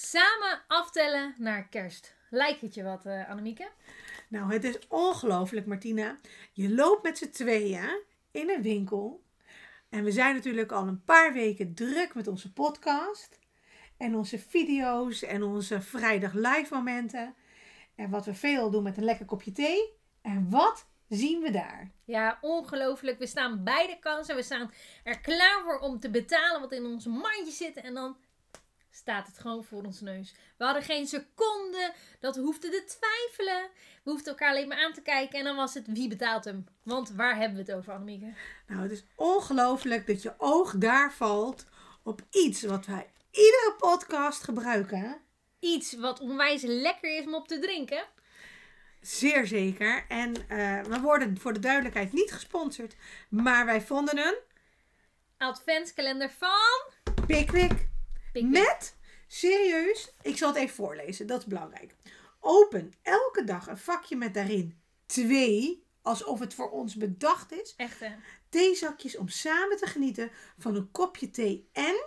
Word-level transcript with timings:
Samen 0.00 0.62
aftellen 0.66 1.34
naar 1.38 1.68
kerst. 1.68 2.14
Lijkt 2.30 2.60
het 2.60 2.74
je 2.74 2.82
wat, 2.82 3.06
uh, 3.06 3.30
Annemieke? 3.30 3.70
Nou, 4.28 4.52
het 4.52 4.64
is 4.64 4.78
ongelooflijk, 4.88 5.66
Martina. 5.66 6.18
Je 6.52 6.74
loopt 6.74 7.02
met 7.02 7.18
z'n 7.18 7.30
tweeën 7.30 8.02
in 8.30 8.50
een 8.50 8.62
winkel. 8.62 9.24
En 9.88 10.04
we 10.04 10.10
zijn 10.10 10.34
natuurlijk 10.34 10.72
al 10.72 10.86
een 10.86 11.04
paar 11.04 11.32
weken 11.32 11.74
druk 11.74 12.14
met 12.14 12.26
onze 12.26 12.52
podcast. 12.52 13.38
En 13.96 14.14
onze 14.14 14.38
video's 14.38 15.22
en 15.22 15.42
onze 15.42 15.80
vrijdag 15.80 16.32
live 16.32 16.74
momenten. 16.74 17.34
En 17.94 18.10
wat 18.10 18.24
we 18.24 18.34
veel 18.34 18.70
doen 18.70 18.82
met 18.82 18.96
een 18.96 19.04
lekker 19.04 19.26
kopje 19.26 19.52
thee. 19.52 19.92
En 20.22 20.50
wat 20.50 20.86
zien 21.08 21.40
we 21.40 21.50
daar? 21.50 21.90
Ja, 22.04 22.38
ongelooflijk. 22.40 23.18
We 23.18 23.26
staan 23.26 23.64
bij 23.64 23.86
de 23.86 23.98
kansen. 23.98 24.36
We 24.36 24.42
staan 24.42 24.70
er 25.04 25.20
klaar 25.20 25.62
voor 25.64 25.78
om 25.78 26.00
te 26.00 26.10
betalen 26.10 26.60
wat 26.60 26.72
in 26.72 26.86
ons 26.86 27.06
mandje 27.06 27.52
zit. 27.52 27.76
En 27.76 27.94
dan 27.94 28.16
staat 28.90 29.26
het 29.26 29.38
gewoon 29.38 29.64
voor 29.64 29.82
ons 29.82 30.00
neus. 30.00 30.34
We 30.56 30.64
hadden 30.64 30.82
geen 30.82 31.06
seconde 31.06 31.92
dat 32.20 32.36
we 32.36 32.42
hoefden 32.42 32.70
te 32.70 32.84
twijfelen. 32.98 33.70
We 34.02 34.10
hoefden 34.10 34.32
elkaar 34.32 34.50
alleen 34.50 34.68
maar 34.68 34.84
aan 34.84 34.92
te 34.92 35.02
kijken 35.02 35.38
en 35.38 35.44
dan 35.44 35.56
was 35.56 35.74
het 35.74 35.86
wie 35.86 36.08
betaalt 36.08 36.44
hem. 36.44 36.66
Want 36.82 37.10
waar 37.10 37.36
hebben 37.36 37.64
we 37.64 37.70
het 37.70 37.78
over, 37.78 37.92
Annemieke? 37.92 38.32
Nou, 38.66 38.82
het 38.82 38.90
is 38.90 39.04
ongelooflijk 39.14 40.06
dat 40.06 40.22
je 40.22 40.34
oog 40.38 40.74
daar 40.76 41.12
valt 41.12 41.64
op 42.02 42.22
iets 42.30 42.62
wat 42.62 42.86
wij 42.86 43.10
iedere 43.30 43.74
podcast 43.78 44.42
gebruiken. 44.44 45.20
Iets 45.58 45.92
wat 45.92 46.20
onwijs 46.20 46.62
lekker 46.62 47.18
is 47.18 47.24
om 47.24 47.34
op 47.34 47.48
te 47.48 47.58
drinken. 47.58 48.04
Zeer 49.00 49.46
zeker. 49.46 50.04
En 50.08 50.28
uh, 50.30 50.82
we 50.82 51.00
worden 51.00 51.38
voor 51.38 51.52
de 51.52 51.58
duidelijkheid 51.58 52.12
niet 52.12 52.32
gesponsord. 52.32 52.96
Maar 53.28 53.66
wij 53.66 53.80
vonden 53.80 54.18
een... 54.18 54.38
Adventskalender 55.38 56.30
van... 56.30 56.92
Pickwick. 57.26 57.88
Met, 58.42 58.96
serieus, 59.26 60.14
ik 60.22 60.36
zal 60.36 60.48
het 60.48 60.56
even 60.56 60.74
voorlezen, 60.74 61.26
dat 61.26 61.38
is 61.38 61.46
belangrijk. 61.46 61.94
Open 62.40 62.92
elke 63.02 63.44
dag 63.44 63.66
een 63.66 63.78
vakje 63.78 64.16
met 64.16 64.34
daarin 64.34 64.80
twee, 65.06 65.82
alsof 66.02 66.38
het 66.38 66.54
voor 66.54 66.70
ons 66.70 66.94
bedacht 66.94 67.52
is. 67.52 67.74
Echt 67.76 68.00
hè? 68.00 68.10
Theezakjes 68.48 69.16
om 69.16 69.28
samen 69.28 69.76
te 69.76 69.86
genieten 69.86 70.30
van 70.58 70.74
een 70.74 70.90
kopje 70.90 71.30
thee 71.30 71.68
en 71.72 72.06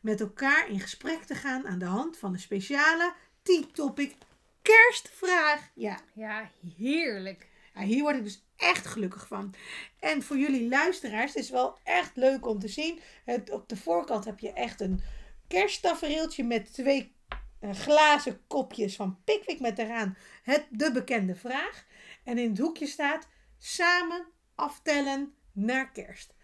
met 0.00 0.20
elkaar 0.20 0.68
in 0.68 0.80
gesprek 0.80 1.22
te 1.22 1.34
gaan 1.34 1.66
aan 1.66 1.78
de 1.78 1.84
hand 1.84 2.16
van 2.16 2.32
een 2.32 2.40
speciale 2.40 3.14
T-topic 3.42 4.14
kerstvraag. 4.62 5.70
Ja. 5.74 5.98
Ja, 6.12 6.50
heerlijk. 6.76 7.48
Ja, 7.74 7.80
hier 7.80 8.02
word 8.02 8.16
ik 8.16 8.24
dus 8.24 8.44
echt 8.56 8.86
gelukkig 8.86 9.26
van. 9.26 9.54
En 9.98 10.22
voor 10.22 10.38
jullie 10.38 10.68
luisteraars, 10.68 11.34
het 11.34 11.42
is 11.42 11.50
wel 11.50 11.78
echt 11.82 12.16
leuk 12.16 12.46
om 12.46 12.58
te 12.58 12.68
zien. 12.68 13.00
Het, 13.24 13.50
op 13.50 13.68
de 13.68 13.76
voorkant 13.76 14.24
heb 14.24 14.38
je 14.38 14.52
echt 14.52 14.80
een 14.80 15.00
kersttafereeltje 15.48 16.44
met 16.44 16.72
twee 16.72 17.14
uh, 17.60 17.70
glazen 17.72 18.46
kopjes 18.46 18.96
van 18.96 19.18
Pickwick 19.24 19.60
met 19.60 19.78
eraan 19.78 20.16
het, 20.42 20.66
de 20.70 20.92
bekende 20.92 21.34
vraag. 21.34 21.84
En 22.24 22.38
in 22.38 22.50
het 22.50 22.58
hoekje 22.58 22.86
staat 22.86 23.28
samen 23.58 24.26
aftellen 24.54 25.34
naar 25.52 25.92
kerst. 25.92 26.34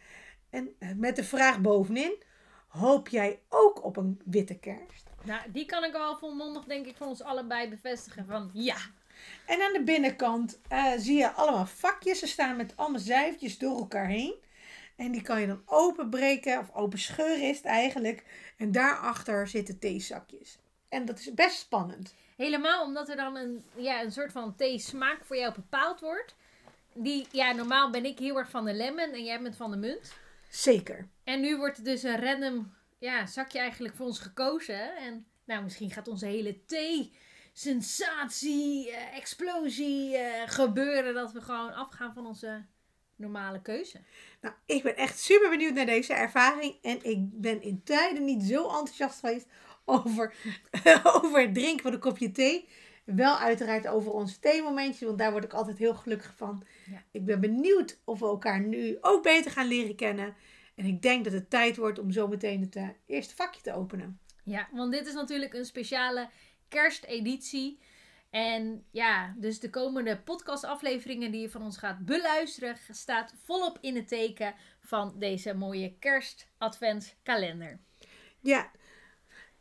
En 0.50 0.76
uh, 0.78 0.88
met 0.96 1.16
de 1.16 1.24
vraag 1.24 1.60
bovenin, 1.60 2.22
hoop 2.68 3.08
jij 3.08 3.40
ook 3.48 3.84
op 3.84 3.96
een 3.96 4.20
witte 4.24 4.58
kerst? 4.58 5.08
Nou, 5.24 5.50
die 5.52 5.66
kan 5.66 5.84
ik 5.84 5.92
wel 5.92 6.16
volmondig 6.16 6.64
denk 6.64 6.86
ik 6.86 6.96
van 6.96 7.08
ons 7.08 7.22
allebei 7.22 7.68
bevestigen 7.68 8.26
van 8.26 8.50
ja. 8.52 8.76
En 9.46 9.62
aan 9.62 9.72
de 9.72 9.82
binnenkant 9.84 10.60
uh, 10.72 10.92
zie 10.96 11.16
je 11.16 11.32
allemaal 11.32 11.66
vakjes. 11.66 12.18
Ze 12.18 12.26
staan 12.26 12.56
met 12.56 12.76
allemaal 12.76 13.00
zijfjes 13.00 13.58
door 13.58 13.78
elkaar 13.78 14.06
heen. 14.06 14.34
En 15.00 15.12
die 15.12 15.22
kan 15.22 15.40
je 15.40 15.46
dan 15.46 15.62
openbreken, 15.66 16.58
of 16.58 16.74
open 16.74 16.98
scheuren 16.98 17.48
is 17.48 17.56
het 17.56 17.66
eigenlijk. 17.66 18.24
En 18.56 18.72
daarachter 18.72 19.48
zitten 19.48 19.78
theezakjes. 19.78 20.58
En 20.88 21.04
dat 21.04 21.18
is 21.18 21.34
best 21.34 21.58
spannend. 21.58 22.14
Helemaal 22.36 22.84
omdat 22.84 23.08
er 23.08 23.16
dan 23.16 23.36
een, 23.36 23.64
ja, 23.76 24.02
een 24.02 24.12
soort 24.12 24.32
van 24.32 24.56
theesmaak 24.56 25.24
voor 25.24 25.36
jou 25.36 25.54
bepaald 25.54 26.00
wordt. 26.00 26.34
Die, 26.92 27.26
ja, 27.30 27.52
normaal 27.52 27.90
ben 27.90 28.04
ik 28.04 28.18
heel 28.18 28.36
erg 28.36 28.50
van 28.50 28.64
de 28.64 28.74
lemon 28.74 29.12
en 29.12 29.24
jij 29.24 29.40
bent 29.40 29.56
van 29.56 29.70
de 29.70 29.76
munt. 29.76 30.12
Zeker. 30.48 31.08
En 31.24 31.40
nu 31.40 31.56
wordt 31.56 31.78
er 31.78 31.84
dus 31.84 32.02
een 32.02 32.20
random 32.20 32.74
ja, 32.98 33.26
zakje 33.26 33.58
eigenlijk 33.58 33.94
voor 33.94 34.06
ons 34.06 34.18
gekozen. 34.18 34.96
En 34.96 35.26
nou, 35.44 35.62
misschien 35.62 35.90
gaat 35.90 36.08
onze 36.08 36.26
hele 36.26 36.64
thee 36.64 37.12
sensatie, 37.52 38.88
uh, 38.88 39.16
explosie 39.16 40.18
uh, 40.18 40.42
gebeuren. 40.46 41.14
Dat 41.14 41.32
we 41.32 41.40
gewoon 41.40 41.74
afgaan 41.74 42.12
van 42.12 42.26
onze 42.26 42.64
normale 43.20 43.62
keuze. 43.62 44.00
Nou, 44.40 44.54
ik 44.66 44.82
ben 44.82 44.96
echt 44.96 45.18
super 45.18 45.50
benieuwd 45.50 45.74
naar 45.74 45.86
deze 45.86 46.12
ervaring. 46.12 46.74
En 46.82 47.04
ik 47.04 47.40
ben 47.40 47.62
in 47.62 47.82
tijden 47.84 48.24
niet 48.24 48.42
zo 48.42 48.62
enthousiast 48.62 49.20
geweest 49.20 49.46
over, 49.84 50.34
over 51.22 51.40
het 51.40 51.54
drinken 51.54 51.82
van 51.82 51.92
een 51.92 51.98
kopje 51.98 52.32
thee. 52.32 52.68
Wel 53.04 53.36
uiteraard 53.36 53.86
over 53.86 54.12
onze 54.12 54.38
theemomentjes, 54.38 55.06
want 55.06 55.18
daar 55.18 55.32
word 55.32 55.44
ik 55.44 55.52
altijd 55.52 55.78
heel 55.78 55.94
gelukkig 55.94 56.34
van. 56.36 56.64
Ja. 56.90 57.02
Ik 57.10 57.24
ben 57.24 57.40
benieuwd 57.40 57.98
of 58.04 58.18
we 58.18 58.26
elkaar 58.26 58.60
nu 58.60 58.98
ook 59.00 59.22
beter 59.22 59.50
gaan 59.50 59.68
leren 59.68 59.96
kennen. 59.96 60.34
En 60.74 60.84
ik 60.84 61.02
denk 61.02 61.24
dat 61.24 61.32
het 61.32 61.50
tijd 61.50 61.76
wordt 61.76 61.98
om 61.98 62.10
zo 62.10 62.28
meteen 62.28 62.60
het 62.60 62.76
uh, 62.76 62.88
eerste 63.06 63.34
vakje 63.34 63.60
te 63.60 63.74
openen. 63.74 64.18
Ja, 64.44 64.68
want 64.72 64.92
dit 64.92 65.06
is 65.06 65.12
natuurlijk 65.14 65.54
een 65.54 65.64
speciale 65.64 66.28
kersteditie. 66.68 67.78
En 68.30 68.84
ja, 68.90 69.34
dus 69.36 69.60
de 69.60 69.70
komende 69.70 70.20
podcastafleveringen 70.20 71.30
die 71.30 71.40
je 71.40 71.50
van 71.50 71.62
ons 71.62 71.76
gaat 71.76 72.04
beluisteren, 72.04 72.76
staat 72.90 73.34
volop 73.44 73.78
in 73.80 73.96
het 73.96 74.08
teken 74.08 74.54
van 74.80 75.14
deze 75.18 75.54
mooie 75.54 75.96
kerst-adventskalender. 75.98 77.80
Ja, 78.40 78.70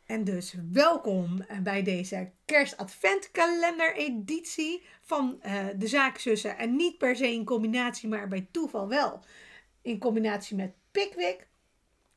en 0.06 0.24
dus 0.24 0.54
welkom 0.72 1.46
bij 1.62 1.82
deze 1.82 2.32
kerst-adventkalender 2.44 3.94
editie 3.94 4.86
van 5.00 5.40
uh, 5.42 5.66
de 5.76 5.86
Zaakzussen. 5.86 6.58
En 6.58 6.76
niet 6.76 6.98
per 6.98 7.16
se 7.16 7.32
in 7.32 7.44
combinatie, 7.44 8.08
maar 8.08 8.28
bij 8.28 8.48
toeval 8.50 8.88
wel 8.88 9.24
in 9.82 9.98
combinatie 9.98 10.56
met 10.56 10.74
Pickwick. 10.90 11.48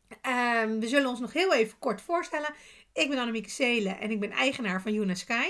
Um, 0.09 0.79
we 0.79 0.87
zullen 0.87 1.09
ons 1.09 1.19
nog 1.19 1.33
heel 1.33 1.53
even 1.53 1.79
kort 1.79 2.01
voorstellen. 2.01 2.53
Ik 2.93 3.09
ben 3.09 3.17
Annemieke 3.17 3.49
Seelen 3.49 3.99
en 3.99 4.11
ik 4.11 4.19
ben 4.19 4.31
eigenaar 4.31 4.81
van 4.81 4.93
Yuna 4.93 5.15
Sky. 5.15 5.49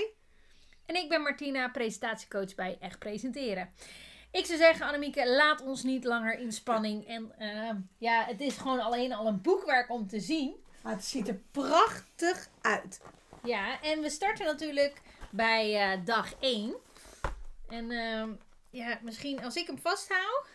En 0.86 0.94
ik 0.94 1.08
ben 1.08 1.22
Martina, 1.22 1.68
presentatiecoach 1.68 2.54
bij 2.54 2.76
Echt 2.80 2.98
Presenteren. 2.98 3.70
Ik 4.30 4.46
zou 4.46 4.58
zeggen, 4.58 4.86
Annemieke, 4.86 5.28
laat 5.28 5.62
ons 5.62 5.82
niet 5.82 6.04
langer 6.04 6.38
in 6.38 6.52
spanning. 6.52 7.06
En 7.06 7.32
uh, 7.38 7.70
ja, 7.98 8.24
het 8.24 8.40
is 8.40 8.56
gewoon 8.56 8.80
alleen 8.80 9.12
al 9.12 9.26
een 9.26 9.40
boekwerk 9.40 9.90
om 9.90 10.08
te 10.08 10.20
zien. 10.20 10.54
Maar 10.82 10.92
het 10.92 11.04
ziet 11.04 11.28
er 11.28 11.40
prachtig 11.50 12.48
uit. 12.60 13.00
Ja, 13.42 13.80
en 13.80 14.00
we 14.00 14.10
starten 14.10 14.46
natuurlijk 14.46 15.00
bij 15.30 15.96
uh, 15.96 16.04
dag 16.04 16.34
1. 16.40 16.74
En 17.68 17.90
uh, 17.90 18.24
ja, 18.70 18.98
misschien 19.02 19.44
als 19.44 19.56
ik 19.56 19.66
hem 19.66 19.78
vasthoud, 19.78 20.46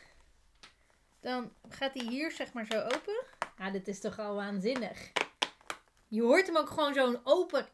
dan 1.21 1.51
gaat 1.69 1.93
hij 1.93 2.05
hier 2.05 2.31
zeg 2.31 2.53
maar 2.53 2.65
zo 2.69 2.79
open. 2.79 3.23
Ah, 3.57 3.71
dit 3.71 3.87
is 3.87 3.99
toch 3.99 4.19
al 4.19 4.35
waanzinnig. 4.35 5.11
Je 6.07 6.21
hoort 6.21 6.45
hem 6.45 6.57
ook 6.57 6.69
gewoon 6.69 6.93
zo'n 6.93 7.19
open 7.23 7.67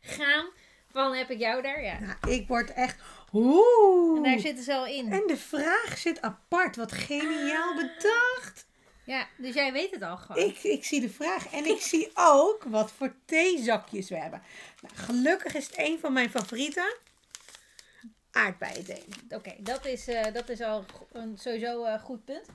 gaan. 0.00 0.50
Van 0.92 1.14
heb 1.14 1.30
ik 1.30 1.38
jou 1.38 1.62
daar? 1.62 1.82
Ja. 1.82 1.98
Nou, 1.98 2.34
ik 2.34 2.48
word 2.48 2.72
echt. 2.72 2.96
Oeh. 3.32 4.16
En 4.16 4.22
daar 4.22 4.38
zitten 4.38 4.64
ze 4.64 4.74
al 4.74 4.86
in. 4.86 5.12
En 5.12 5.22
de 5.26 5.36
vraag 5.36 5.98
zit 5.98 6.22
apart. 6.22 6.76
Wat 6.76 6.92
geniaal 6.92 7.70
ah. 7.70 7.76
bedacht. 7.76 8.66
Ja, 9.04 9.26
dus 9.36 9.54
jij 9.54 9.72
weet 9.72 9.90
het 9.90 10.02
al 10.02 10.16
gewoon. 10.16 10.44
Ik, 10.44 10.62
ik 10.62 10.84
zie 10.84 11.00
de 11.00 11.10
vraag. 11.10 11.52
En 11.52 11.66
ik 11.66 11.80
zie 11.80 12.10
ook 12.14 12.64
wat 12.64 12.92
voor 12.92 13.14
theezakjes 13.24 14.08
we 14.08 14.16
hebben. 14.16 14.42
Nou, 14.80 14.94
gelukkig 14.94 15.54
is 15.54 15.66
het 15.66 15.78
een 15.78 15.98
van 15.98 16.12
mijn 16.12 16.30
favorieten. 16.30 16.94
Aardbeienthee. 18.30 19.04
Oké, 19.30 19.54
dat, 19.58 19.86
is, 19.86 20.08
uh, 20.08 20.24
dat 20.32 20.48
is 20.48 20.60
al 20.60 20.84
een 21.12 21.38
sowieso 21.38 21.84
een 21.84 21.94
uh, 21.94 22.02
goed 22.02 22.24
punt. 22.24 22.46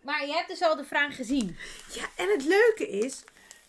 Maar 0.00 0.26
je 0.26 0.32
hebt 0.32 0.48
dus 0.48 0.62
al 0.62 0.76
de 0.76 0.84
vraag 0.84 1.16
gezien. 1.16 1.56
Ja, 1.92 2.08
en 2.16 2.30
het 2.30 2.44
leuke 2.44 2.88
is, 2.88 3.22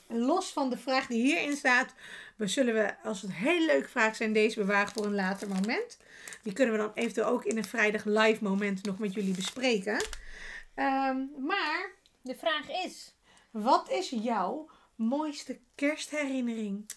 los 0.07 0.51
van 0.51 0.69
de 0.69 0.77
vraag 0.77 1.07
die 1.07 1.21
hierin 1.21 1.55
staat, 1.55 1.93
we 2.43 2.49
zullen 2.49 2.73
we, 2.73 2.95
als 3.03 3.21
het 3.21 3.29
een 3.29 3.35
hele 3.35 3.65
leuke 3.65 3.89
vragen 3.89 4.15
zijn, 4.15 4.33
deze 4.33 4.59
bewaren 4.59 4.93
voor 4.93 5.05
een 5.05 5.15
later 5.15 5.47
moment. 5.47 5.97
Die 6.41 6.53
kunnen 6.53 6.73
we 6.73 6.81
dan 6.81 6.91
eventueel 6.93 7.27
ook 7.27 7.45
in 7.45 7.57
een 7.57 7.65
vrijdag 7.65 8.05
live 8.05 8.43
moment 8.43 8.85
nog 8.85 8.99
met 8.99 9.13
jullie 9.13 9.35
bespreken. 9.35 9.93
Um, 10.75 11.31
maar 11.37 11.91
de 12.21 12.35
vraag 12.35 12.69
is: 12.85 13.13
wat 13.51 13.89
is 13.89 14.09
jouw 14.09 14.69
mooiste 14.95 15.59
kerstherinnering? 15.75 16.91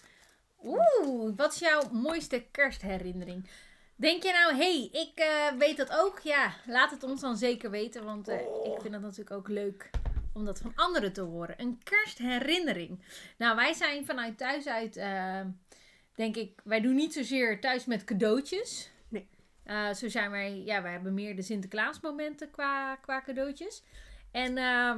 Oeh, 0.64 1.36
wat 1.36 1.52
is 1.52 1.58
jouw 1.58 1.82
mooiste 1.92 2.46
kerstherinnering? 2.50 3.48
Denk 3.96 4.22
je 4.22 4.32
nou, 4.32 4.54
hé, 4.54 4.78
hey, 4.78 4.88
ik 4.92 5.20
uh, 5.20 5.58
weet 5.58 5.76
dat 5.76 5.90
ook? 5.90 6.18
Ja, 6.18 6.54
laat 6.66 6.90
het 6.90 7.02
ons 7.02 7.20
dan 7.20 7.36
zeker 7.36 7.70
weten, 7.70 8.04
want 8.04 8.28
uh, 8.28 8.34
oh. 8.34 8.66
ik 8.66 8.80
vind 8.80 8.94
het 8.94 9.02
natuurlijk 9.02 9.36
ook 9.36 9.48
leuk 9.48 9.90
om 10.36 10.44
dat 10.44 10.58
van 10.58 10.72
anderen 10.74 11.12
te 11.12 11.20
horen. 11.20 11.60
Een 11.60 11.80
kerstherinnering. 11.82 13.02
Nou, 13.38 13.56
wij 13.56 13.72
zijn 13.72 14.06
vanuit 14.06 14.38
thuis 14.38 14.66
uit, 14.66 14.96
uh, 14.96 15.40
denk 16.14 16.36
ik, 16.36 16.60
wij 16.64 16.80
doen 16.80 16.94
niet 16.94 17.12
zozeer 17.12 17.60
thuis 17.60 17.84
met 17.84 18.04
cadeautjes. 18.04 18.90
Nee. 19.08 19.28
Uh, 19.66 19.92
zo 19.92 20.08
zijn 20.08 20.30
wij, 20.30 20.62
ja, 20.64 20.82
wij 20.82 20.92
hebben 20.92 21.14
meer 21.14 21.36
de 21.36 21.42
Sinterklaasmomenten 21.42 22.50
qua, 22.50 22.96
qua 22.96 23.20
cadeautjes. 23.20 23.82
En 24.30 24.56
uh, 24.56 24.96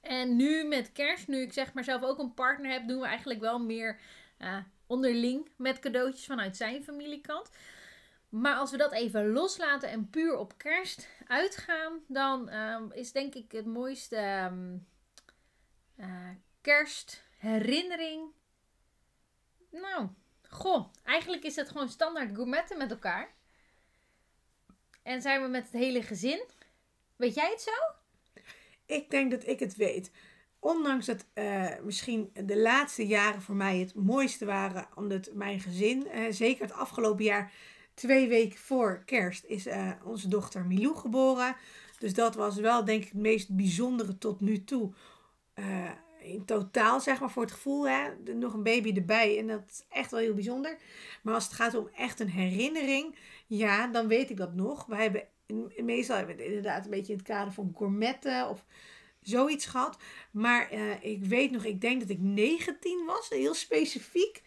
En 0.00 0.36
nu 0.36 0.64
met 0.64 0.92
kerst, 0.92 1.28
nu 1.28 1.40
ik 1.40 1.52
zeg 1.52 1.72
maar 1.72 1.84
zelf 1.84 2.02
ook 2.02 2.18
een 2.18 2.34
partner 2.34 2.72
heb, 2.72 2.88
doen 2.88 3.00
we 3.00 3.06
eigenlijk 3.06 3.40
wel 3.40 3.58
meer 3.58 4.00
eh, 4.38 4.56
onderling 4.86 5.48
met 5.56 5.78
cadeautjes 5.78 6.26
vanuit 6.26 6.56
zijn 6.56 6.84
familiekant. 6.84 7.50
Maar 8.30 8.54
als 8.54 8.70
we 8.70 8.76
dat 8.76 8.92
even 8.92 9.32
loslaten 9.32 9.88
en 9.88 10.10
puur 10.10 10.36
op 10.36 10.58
kerst 10.58 11.08
uitgaan, 11.26 12.00
dan 12.06 12.48
ehm, 12.48 12.90
is 12.92 13.12
denk 13.12 13.34
ik 13.34 13.52
het 13.52 13.66
mooiste 13.66 14.16
ehm, 14.16 14.76
eh, 15.96 16.28
kerstherinnering. 16.60 18.32
Nou, 19.70 20.08
goh, 20.48 20.92
eigenlijk 21.04 21.44
is 21.44 21.56
het 21.56 21.68
gewoon 21.68 21.88
standaard 21.88 22.34
gourmetten 22.34 22.78
met 22.78 22.90
elkaar. 22.90 23.34
En 25.02 25.22
zijn 25.22 25.42
we 25.42 25.48
met 25.48 25.64
het 25.64 25.72
hele 25.72 26.02
gezin. 26.02 26.44
Weet 27.16 27.34
jij 27.34 27.50
het 27.50 27.60
zo? 27.60 27.70
Ik 28.86 29.10
denk 29.10 29.30
dat 29.30 29.46
ik 29.46 29.58
het 29.60 29.76
weet. 29.76 30.10
Ondanks 30.58 31.06
dat 31.06 31.26
eh, 31.32 31.78
misschien 31.82 32.30
de 32.44 32.58
laatste 32.58 33.06
jaren 33.06 33.42
voor 33.42 33.54
mij 33.54 33.78
het 33.78 33.94
mooiste 33.94 34.44
waren, 34.44 34.88
omdat 34.94 35.30
mijn 35.32 35.60
gezin, 35.60 36.06
eh, 36.06 36.24
zeker 36.30 36.62
het 36.62 36.72
afgelopen 36.72 37.24
jaar, 37.24 37.52
twee 38.00 38.28
weken 38.28 38.58
voor 38.58 39.02
kerst, 39.04 39.44
is 39.44 39.66
eh, 39.66 39.90
onze 40.04 40.28
dochter 40.28 40.66
Milou 40.66 40.96
geboren. 40.96 41.56
Dus 41.98 42.14
dat 42.14 42.34
was 42.34 42.56
wel, 42.56 42.84
denk 42.84 43.02
ik, 43.02 43.08
het 43.08 43.20
meest 43.20 43.56
bijzondere 43.56 44.18
tot 44.18 44.40
nu 44.40 44.64
toe. 44.64 44.92
Eh, 45.54 45.90
in 46.22 46.44
totaal, 46.44 47.00
zeg 47.00 47.20
maar, 47.20 47.30
voor 47.30 47.42
het 47.42 47.52
gevoel, 47.52 47.88
hè, 47.88 48.32
nog 48.34 48.52
een 48.52 48.62
baby 48.62 48.92
erbij. 48.96 49.38
En 49.38 49.46
dat 49.46 49.62
is 49.70 49.84
echt 49.88 50.10
wel 50.10 50.20
heel 50.20 50.34
bijzonder. 50.34 50.76
Maar 51.22 51.34
als 51.34 51.44
het 51.44 51.52
gaat 51.52 51.74
om 51.74 51.88
echt 51.94 52.20
een 52.20 52.28
herinnering, 52.28 53.16
ja, 53.46 53.86
dan 53.86 54.08
weet 54.08 54.30
ik 54.30 54.36
dat 54.36 54.54
nog. 54.54 54.86
We 54.86 54.96
hebben 54.96 55.28
meestal 55.76 56.16
hebben 56.16 56.36
we 56.36 56.42
het 56.42 56.50
inderdaad 56.50 56.84
een 56.84 56.90
beetje 56.90 57.12
in 57.12 57.18
het 57.18 57.26
kader 57.26 57.52
van 57.52 57.74
gourmetten 57.76 58.48
of 58.48 58.64
zoiets 59.22 59.66
gehad. 59.66 59.96
Maar 60.30 60.70
eh, 60.70 61.04
ik 61.04 61.24
weet 61.24 61.50
nog, 61.50 61.64
ik 61.64 61.80
denk 61.80 62.00
dat 62.00 62.08
ik 62.08 62.20
19 62.20 63.04
was, 63.06 63.28
heel 63.28 63.54
specifiek. 63.54 64.42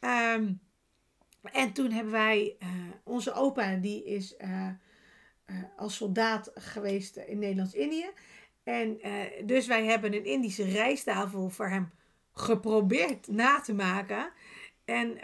Ehm, 0.00 0.52
en 1.52 1.72
toen 1.72 1.90
hebben 1.90 2.12
wij, 2.12 2.56
uh, 2.62 2.68
onze 3.04 3.32
opa, 3.32 3.74
die 3.74 4.04
is 4.04 4.34
uh, 4.38 4.68
als 5.76 5.96
soldaat 5.96 6.50
geweest 6.54 7.16
in 7.16 7.38
Nederlands-Indië. 7.38 8.10
En 8.62 8.98
dus 9.44 9.66
wij 9.66 9.84
hebben 9.84 10.14
een 10.14 10.24
Indische 10.24 10.64
rijsttafel 10.64 11.50
voor 11.50 11.68
hem 11.68 11.90
geprobeerd 12.32 13.28
na 13.28 13.60
te 13.60 13.74
maken. 13.74 14.32
En 14.84 15.18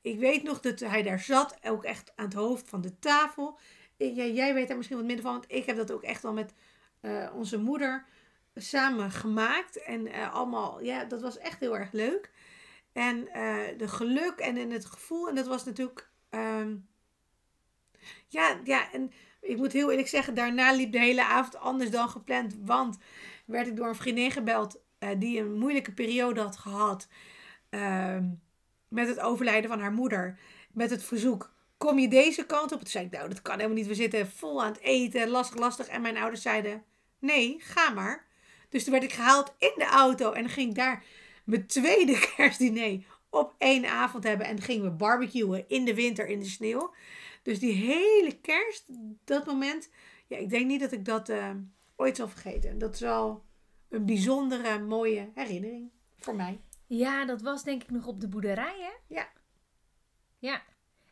ik 0.00 0.18
weet 0.18 0.42
nog 0.42 0.60
dat 0.60 0.80
hij 0.80 1.02
daar 1.02 1.20
zat, 1.20 1.58
ook 1.62 1.84
echt 1.84 2.12
aan 2.14 2.24
het 2.24 2.34
hoofd 2.34 2.68
van 2.68 2.80
de 2.80 2.98
tafel. 2.98 3.58
Jij, 3.96 4.32
jij 4.32 4.54
weet 4.54 4.68
daar 4.68 4.76
misschien 4.76 4.98
wat 4.98 5.06
minder 5.06 5.24
van, 5.24 5.32
want 5.32 5.44
ik 5.48 5.66
heb 5.66 5.76
dat 5.76 5.92
ook 5.92 6.02
echt 6.02 6.22
wel 6.22 6.32
met 6.32 6.52
onze 7.34 7.58
moeder 7.58 8.04
samen 8.54 9.10
gemaakt. 9.10 9.82
En 9.82 10.12
allemaal, 10.12 10.82
ja, 10.82 11.04
dat 11.04 11.20
was 11.20 11.38
echt 11.38 11.60
heel 11.60 11.78
erg 11.78 11.92
leuk. 11.92 12.30
En 12.96 13.28
uh, 13.36 13.58
de 13.76 13.88
geluk 13.88 14.38
en 14.38 14.56
in 14.56 14.70
het 14.70 14.84
gevoel. 14.84 15.28
En 15.28 15.34
dat 15.34 15.46
was 15.46 15.64
natuurlijk. 15.64 16.10
Um, 16.30 16.88
ja, 18.28 18.60
ja, 18.64 18.92
en 18.92 19.12
ik 19.40 19.56
moet 19.56 19.72
heel 19.72 19.90
eerlijk 19.90 20.08
zeggen, 20.08 20.34
daarna 20.34 20.72
liep 20.72 20.92
de 20.92 20.98
hele 20.98 21.24
avond 21.24 21.56
anders 21.56 21.90
dan 21.90 22.08
gepland. 22.08 22.56
Want 22.60 22.98
werd 23.44 23.66
ik 23.66 23.76
door 23.76 23.88
een 23.88 23.94
vriendin 23.94 24.30
gebeld 24.30 24.80
uh, 25.00 25.10
die 25.18 25.40
een 25.40 25.58
moeilijke 25.58 25.92
periode 25.92 26.40
had 26.40 26.56
gehad. 26.56 27.08
Uh, 27.70 28.18
met 28.88 29.08
het 29.08 29.20
overlijden 29.20 29.70
van 29.70 29.80
haar 29.80 29.92
moeder. 29.92 30.38
Met 30.72 30.90
het 30.90 31.04
verzoek: 31.04 31.52
kom 31.76 31.98
je 31.98 32.08
deze 32.08 32.46
kant 32.46 32.72
op? 32.72 32.78
Toen 32.78 32.90
zei 32.90 33.04
ik: 33.04 33.10
Nou, 33.10 33.28
dat 33.28 33.42
kan 33.42 33.54
helemaal 33.54 33.76
niet. 33.76 33.86
We 33.86 33.94
zitten 33.94 34.30
vol 34.30 34.62
aan 34.62 34.72
het 34.72 34.80
eten, 34.80 35.28
lastig, 35.28 35.58
lastig. 35.58 35.86
En 35.86 36.02
mijn 36.02 36.16
ouders 36.16 36.42
zeiden: 36.42 36.84
Nee, 37.18 37.56
ga 37.58 37.90
maar. 37.90 38.26
Dus 38.68 38.84
toen 38.84 38.92
werd 38.92 39.04
ik 39.04 39.12
gehaald 39.12 39.54
in 39.58 39.72
de 39.76 39.86
auto 39.86 40.32
en 40.32 40.48
ging 40.48 40.74
daar 40.74 41.04
mijn 41.46 41.66
tweede 41.66 42.18
kerstdiner 42.36 43.04
op 43.30 43.54
één 43.58 43.86
avond 43.86 44.24
hebben. 44.24 44.46
En 44.46 44.60
gingen 44.60 44.84
we 44.84 44.90
barbecuen 44.90 45.64
in 45.68 45.84
de 45.84 45.94
winter 45.94 46.26
in 46.26 46.38
de 46.38 46.48
sneeuw. 46.48 46.94
Dus 47.42 47.58
die 47.58 47.72
hele 47.72 48.40
kerst, 48.40 48.84
dat 49.24 49.46
moment. 49.46 49.90
Ja, 50.26 50.36
ik 50.36 50.50
denk 50.50 50.66
niet 50.66 50.80
dat 50.80 50.92
ik 50.92 51.04
dat 51.04 51.28
uh, 51.28 51.50
ooit 51.96 52.16
zal 52.16 52.28
vergeten. 52.28 52.78
Dat 52.78 52.94
is 52.94 53.00
wel 53.00 53.44
een 53.88 54.06
bijzondere, 54.06 54.78
mooie 54.78 55.30
herinnering 55.34 55.90
voor 56.16 56.34
mij. 56.34 56.60
Ja, 56.86 57.24
dat 57.24 57.42
was 57.42 57.62
denk 57.62 57.82
ik 57.82 57.90
nog 57.90 58.06
op 58.06 58.20
de 58.20 58.28
boerderij, 58.28 58.76
hè? 58.78 59.14
Ja. 59.14 59.28
Ja. 60.38 60.62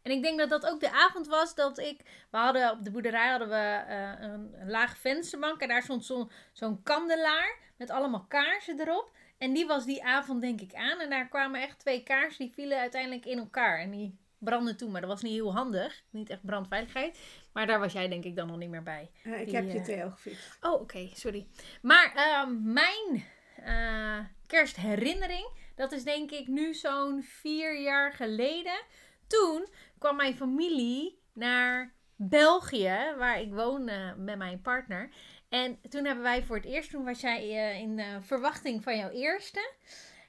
En 0.03 0.13
ik 0.13 0.23
denk 0.23 0.39
dat 0.39 0.49
dat 0.49 0.67
ook 0.67 0.81
de 0.81 0.91
avond 0.91 1.27
was 1.27 1.55
dat 1.55 1.79
ik... 1.79 2.01
We 2.31 2.37
hadden 2.37 2.71
op 2.71 2.85
de 2.85 2.91
boerderij 2.91 3.31
hadden 3.31 3.49
we 3.49 3.85
uh, 3.89 4.29
een, 4.29 4.61
een 4.61 4.71
lage 4.71 4.97
vensterbank. 4.97 5.61
En 5.61 5.69
daar 5.69 5.83
stond 5.83 6.05
zo'n 6.05 6.31
zo'n 6.53 6.83
kandelaar 6.83 7.59
met 7.77 7.91
allemaal 7.91 8.25
kaarsen 8.29 8.81
erop. 8.81 9.13
En 9.45 9.53
die 9.53 9.67
was 9.67 9.85
die 9.85 10.05
avond 10.05 10.41
denk 10.41 10.61
ik 10.61 10.75
aan. 10.75 11.01
En 11.01 11.11
daar 11.11 11.29
kwamen 11.29 11.63
echt 11.63 11.79
twee 11.79 12.03
kaarsen 12.03 12.45
die 12.45 12.55
vielen 12.55 12.79
uiteindelijk 12.79 13.27
in 13.27 13.39
elkaar. 13.39 13.79
En 13.79 13.91
die 13.91 14.19
brandden 14.39 14.77
toen, 14.77 14.91
maar 14.91 15.01
dat 15.01 15.11
was 15.11 15.23
niet 15.23 15.33
heel 15.33 15.55
handig. 15.55 16.03
Niet 16.11 16.31
echt 16.31 16.45
brandveiligheid. 16.45 17.19
Maar 17.53 17.67
daar 17.67 17.79
was 17.79 17.93
jij 17.93 18.09
denk 18.09 18.25
ik 18.25 18.37
dan 18.37 18.47
nog 18.47 18.57
niet 18.57 18.69
meer 18.69 18.83
bij. 18.83 19.11
Uh, 19.25 19.41
ik 19.41 19.47
die, 19.47 19.55
heb 19.55 19.69
je 19.69 19.79
uh... 19.79 19.83
twee 19.83 20.03
al 20.03 20.11
gefixt. 20.11 20.59
Oh, 20.61 20.73
oké, 20.73 20.83
okay, 20.83 21.11
sorry. 21.15 21.47
Maar 21.83 22.13
uh, 22.17 22.57
mijn 22.63 23.25
eh, 23.57 24.19
kerstherinnering, 24.47 25.49
dat 25.75 25.93
is 25.93 26.05
denk 26.05 26.31
ik 26.31 26.49
nu 26.49 26.75
zo'n 26.75 27.23
vier 27.23 27.81
jaar 27.81 28.13
geleden. 28.13 28.81
Toen 29.27 29.69
kwam 29.99 30.17
mijn 30.17 30.37
familie 30.37 31.19
naar 31.33 31.93
België, 32.17 33.15
waar 33.19 33.41
ik 33.41 33.53
woon 33.53 33.85
met 34.17 34.39
mijn 34.39 34.61
partner. 34.61 35.11
En 35.55 35.79
toen 35.89 36.05
hebben 36.05 36.25
wij 36.25 36.43
voor 36.43 36.57
het 36.57 36.65
eerst, 36.65 36.91
toen 36.91 37.05
was 37.05 37.21
jij 37.21 37.49
uh, 37.49 37.81
in 37.81 37.99
uh, 37.99 38.07
verwachting 38.21 38.83
van 38.83 38.97
jouw 38.97 39.11
eerste. 39.11 39.73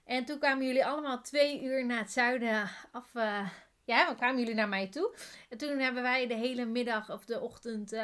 En 0.03 0.25
toen 0.25 0.39
kwamen 0.39 0.65
jullie 0.65 0.85
allemaal 0.85 1.21
twee 1.21 1.63
uur 1.63 1.85
naar 1.85 1.97
het 1.97 2.11
zuiden 2.11 2.69
af. 2.91 3.09
Uh, 3.13 3.49
ja, 3.83 4.05
dan 4.05 4.15
kwamen 4.15 4.39
jullie 4.39 4.55
naar 4.55 4.69
mij 4.69 4.87
toe. 4.87 5.15
En 5.49 5.57
toen 5.57 5.79
hebben 5.79 6.03
wij 6.03 6.27
de 6.27 6.33
hele 6.33 6.65
middag 6.65 7.11
of 7.11 7.25
de 7.25 7.39
ochtend 7.39 7.95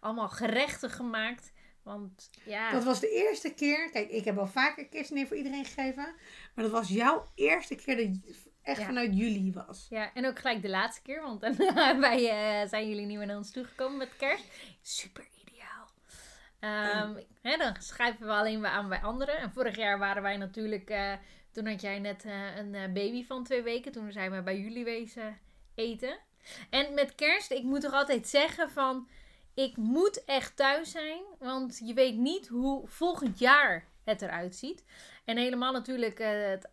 allemaal 0.00 0.28
gerechten 0.28 0.90
gemaakt. 0.90 1.52
Want 1.82 2.30
ja. 2.44 2.70
Dat 2.70 2.84
was 2.84 3.00
de 3.00 3.10
eerste 3.10 3.54
keer. 3.54 3.90
Kijk, 3.90 4.10
ik 4.10 4.24
heb 4.24 4.38
al 4.38 4.46
vaker 4.46 4.86
kerstdiner 4.86 5.26
voor 5.26 5.36
iedereen 5.36 5.64
gegeven. 5.64 6.14
Maar 6.54 6.64
dat 6.64 6.70
was 6.70 6.88
jouw 6.88 7.30
eerste 7.34 7.74
keer 7.74 7.96
dat 7.96 8.42
echt 8.62 8.78
ja. 8.80 8.86
vanuit 8.86 9.16
jullie 9.16 9.52
was. 9.52 9.86
Ja, 9.90 10.14
en 10.14 10.26
ook 10.26 10.38
gelijk 10.38 10.62
de 10.62 10.68
laatste 10.68 11.02
keer. 11.02 11.22
Want 11.22 11.40
dan 11.40 12.00
wij, 12.00 12.18
zijn 12.68 12.88
jullie 12.88 13.06
niet 13.06 13.18
meer 13.18 13.26
naar 13.26 13.36
ons 13.36 13.50
toegekomen 13.50 13.98
met 13.98 14.16
kerst. 14.16 14.44
Super 14.82 15.32
Um, 16.64 17.18
hè, 17.42 17.56
dan 17.56 17.74
schrijven 17.78 18.26
we 18.26 18.32
alleen 18.32 18.60
maar 18.60 18.70
aan 18.70 18.88
bij 18.88 19.00
anderen. 19.00 19.38
En 19.38 19.52
vorig 19.52 19.76
jaar 19.76 19.98
waren 19.98 20.22
wij 20.22 20.36
natuurlijk, 20.36 20.90
uh, 20.90 21.12
toen 21.52 21.66
had 21.66 21.80
jij 21.80 21.98
net 21.98 22.24
uh, 22.24 22.56
een 22.56 22.74
uh, 22.74 22.82
baby 22.82 23.24
van 23.24 23.44
twee 23.44 23.62
weken. 23.62 23.92
Toen 23.92 24.12
zijn 24.12 24.30
we 24.30 24.42
bij 24.42 24.58
jullie 24.58 24.84
wezen 24.84 25.38
eten. 25.74 26.18
En 26.70 26.94
met 26.94 27.14
kerst, 27.14 27.50
ik 27.50 27.62
moet 27.62 27.80
toch 27.80 27.92
altijd 27.92 28.28
zeggen 28.28 28.70
van, 28.70 29.08
ik 29.54 29.76
moet 29.76 30.24
echt 30.24 30.56
thuis 30.56 30.90
zijn. 30.90 31.22
Want 31.38 31.80
je 31.84 31.94
weet 31.94 32.16
niet 32.16 32.48
hoe 32.48 32.88
volgend 32.88 33.38
jaar 33.38 33.88
het 34.04 34.22
eruit 34.22 34.56
ziet. 34.56 34.84
En 35.24 35.36
helemaal 35.36 35.72
natuurlijk 35.72 36.18
het 36.18 36.68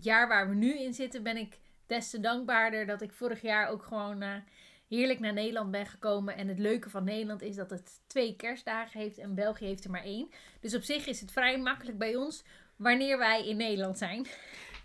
jaar 0.00 0.28
waar 0.28 0.48
we 0.48 0.54
nu 0.54 0.78
in 0.78 0.94
zitten, 0.94 1.22
ben 1.22 1.36
ik 1.36 1.58
des 1.86 2.10
te 2.10 2.20
dankbaarder 2.20 2.86
dat 2.86 3.02
ik 3.02 3.12
vorig 3.12 3.42
jaar 3.42 3.68
ook 3.68 3.82
gewoon 3.82 4.42
heerlijk 4.88 5.20
naar 5.20 5.32
Nederland 5.32 5.70
ben 5.70 5.86
gekomen. 5.86 6.36
En 6.36 6.48
het 6.48 6.58
leuke 6.58 6.90
van 6.90 7.04
Nederland 7.04 7.42
is 7.42 7.56
dat 7.56 7.70
het 7.70 8.00
twee 8.06 8.36
kerstdagen 8.36 9.00
heeft 9.00 9.18
en 9.18 9.34
België 9.34 9.64
heeft 9.64 9.84
er 9.84 9.90
maar 9.90 10.04
één. 10.04 10.30
Dus 10.60 10.74
op 10.74 10.82
zich 10.82 11.06
is 11.06 11.20
het 11.20 11.32
vrij 11.32 11.58
makkelijk 11.58 11.98
bij 11.98 12.16
ons 12.16 12.44
wanneer 12.76 13.18
wij 13.18 13.48
in 13.48 13.56
Nederland 13.56 13.98
zijn. 13.98 14.26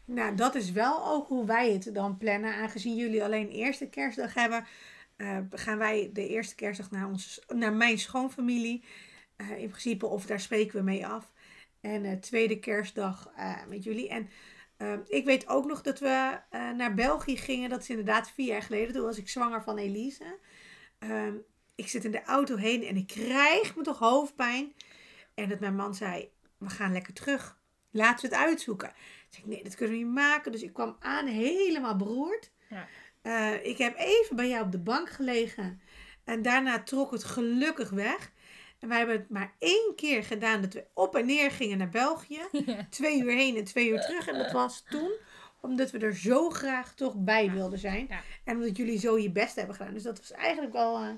Nou, 0.05 0.35
dat 0.35 0.55
is 0.55 0.71
wel 0.71 1.05
ook 1.05 1.27
hoe 1.27 1.45
wij 1.45 1.71
het 1.71 1.89
dan 1.93 2.17
plannen. 2.17 2.55
Aangezien 2.55 2.95
jullie 2.95 3.23
alleen 3.23 3.49
eerste 3.49 3.89
kerstdag 3.89 4.33
hebben, 4.33 4.65
uh, 5.17 5.37
gaan 5.49 5.77
wij 5.77 6.09
de 6.13 6.27
eerste 6.27 6.55
kerstdag 6.55 6.91
naar, 6.91 7.07
ons, 7.07 7.41
naar 7.47 7.73
mijn 7.73 7.99
schoonfamilie. 7.99 8.83
Uh, 9.37 9.57
in 9.57 9.69
principe, 9.69 10.05
of 10.05 10.25
daar 10.25 10.39
spreken 10.39 10.77
we 10.77 10.83
mee 10.83 11.07
af. 11.07 11.31
En 11.81 12.03
uh, 12.03 12.11
tweede 12.11 12.59
kerstdag 12.59 13.31
met 13.67 13.83
jullie. 13.83 14.09
En 14.09 14.29
Uh, 14.83 14.93
ik 15.07 15.25
weet 15.25 15.47
ook 15.47 15.65
nog 15.65 15.81
dat 15.81 15.99
we 15.99 16.39
uh, 16.51 16.71
naar 16.71 16.93
België 16.93 17.37
gingen. 17.37 17.69
Dat 17.69 17.81
is 17.81 17.89
inderdaad 17.89 18.31
vier 18.31 18.47
jaar 18.47 18.61
geleden. 18.61 18.93
Toen 18.93 19.03
was 19.03 19.17
ik 19.17 19.29
zwanger 19.29 19.63
van 19.63 19.77
Elise. 19.77 20.37
Uh, 20.99 21.27
ik 21.75 21.87
zit 21.87 22.05
in 22.05 22.11
de 22.11 22.23
auto 22.23 22.55
heen 22.55 22.83
en 22.83 22.95
ik 22.95 23.07
krijg 23.07 23.75
me 23.75 23.83
toch 23.83 23.99
hoofdpijn. 23.99 24.73
En 25.33 25.49
dat 25.49 25.59
mijn 25.59 25.75
man 25.75 25.95
zei, 25.95 26.31
we 26.57 26.69
gaan 26.69 26.91
lekker 26.91 27.13
terug. 27.13 27.57
Laten 27.91 28.29
we 28.29 28.35
het 28.35 28.45
uitzoeken. 28.45 28.89
Ik 28.89 29.27
zei, 29.29 29.47
nee, 29.47 29.63
dat 29.63 29.75
kunnen 29.75 29.97
we 29.97 30.03
niet 30.03 30.13
maken. 30.13 30.51
Dus 30.51 30.61
ik 30.61 30.73
kwam 30.73 30.95
aan 30.99 31.27
helemaal 31.27 31.95
beroerd. 31.95 32.51
Ja. 32.69 32.87
Eh, 33.21 33.65
ik 33.65 33.77
heb 33.77 33.97
even 33.97 34.35
bij 34.35 34.49
jou 34.49 34.65
op 34.65 34.71
de 34.71 34.79
bank 34.79 35.09
gelegen. 35.09 35.81
En 36.23 36.41
daarna 36.41 36.83
trok 36.83 37.11
het 37.11 37.23
gelukkig 37.23 37.89
weg. 37.89 38.31
En 38.83 38.89
wij 38.89 38.97
hebben 38.97 39.15
het 39.15 39.29
maar 39.29 39.53
één 39.59 39.93
keer 39.95 40.23
gedaan 40.23 40.61
dat 40.61 40.73
we 40.73 40.85
op 40.93 41.15
en 41.15 41.25
neer 41.25 41.51
gingen 41.51 41.77
naar 41.77 41.89
België. 41.89 42.41
Ja. 42.65 42.87
Twee 42.89 43.21
uur 43.21 43.31
heen 43.31 43.55
en 43.55 43.63
twee 43.63 43.89
uur 43.89 44.01
terug. 44.01 44.27
En 44.27 44.37
dat 44.37 44.51
was 44.51 44.83
toen 44.89 45.11
omdat 45.61 45.91
we 45.91 45.99
er 45.99 46.15
zo 46.15 46.49
graag 46.49 46.95
toch 46.95 47.15
bij 47.15 47.51
wilden 47.51 47.79
zijn. 47.79 48.05
Ja. 48.09 48.21
En 48.43 48.55
omdat 48.55 48.77
jullie 48.77 48.99
zo 48.99 49.17
je 49.17 49.31
best 49.31 49.55
hebben 49.55 49.75
gedaan. 49.75 49.93
Dus 49.93 50.03
dat 50.03 50.17
was 50.17 50.31
eigenlijk 50.31 50.73
wel 50.73 51.03
uh, 51.03 51.09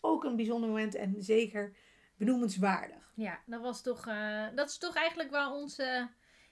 ook 0.00 0.24
een 0.24 0.36
bijzonder 0.36 0.68
moment. 0.68 0.94
En 0.94 1.14
zeker 1.18 1.76
benoemenswaardig. 2.16 3.12
Ja, 3.14 3.38
dat, 3.46 3.60
was 3.60 3.82
toch, 3.82 4.06
eh, 4.06 4.46
dat 4.54 4.68
is 4.68 4.78
toch 4.78 4.94
eigenlijk 4.94 5.30
wel 5.30 5.54
onze 5.54 6.08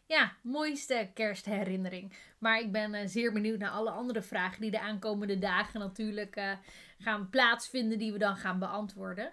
ja, 0.07 0.33
mooiste 0.43 1.11
kerstherinnering. 1.15 2.13
Maar 2.39 2.61
ik 2.61 2.73
ben 2.73 2.95
eh, 2.95 3.07
zeer 3.07 3.33
benieuwd 3.33 3.59
naar 3.59 3.71
alle 3.71 3.91
andere 3.91 4.23
vragen 4.23 4.61
die 4.61 4.71
de 4.71 4.81
aankomende 4.81 5.39
dagen 5.39 5.81
natuurlijk 5.81 6.37
eh, 6.37 6.53
gaan 6.99 7.31
plaatsvinden, 7.31 7.99
die 7.99 8.13
we 8.13 8.19
dan 8.19 8.37
gaan 8.37 8.59
beantwoorden. 8.59 9.33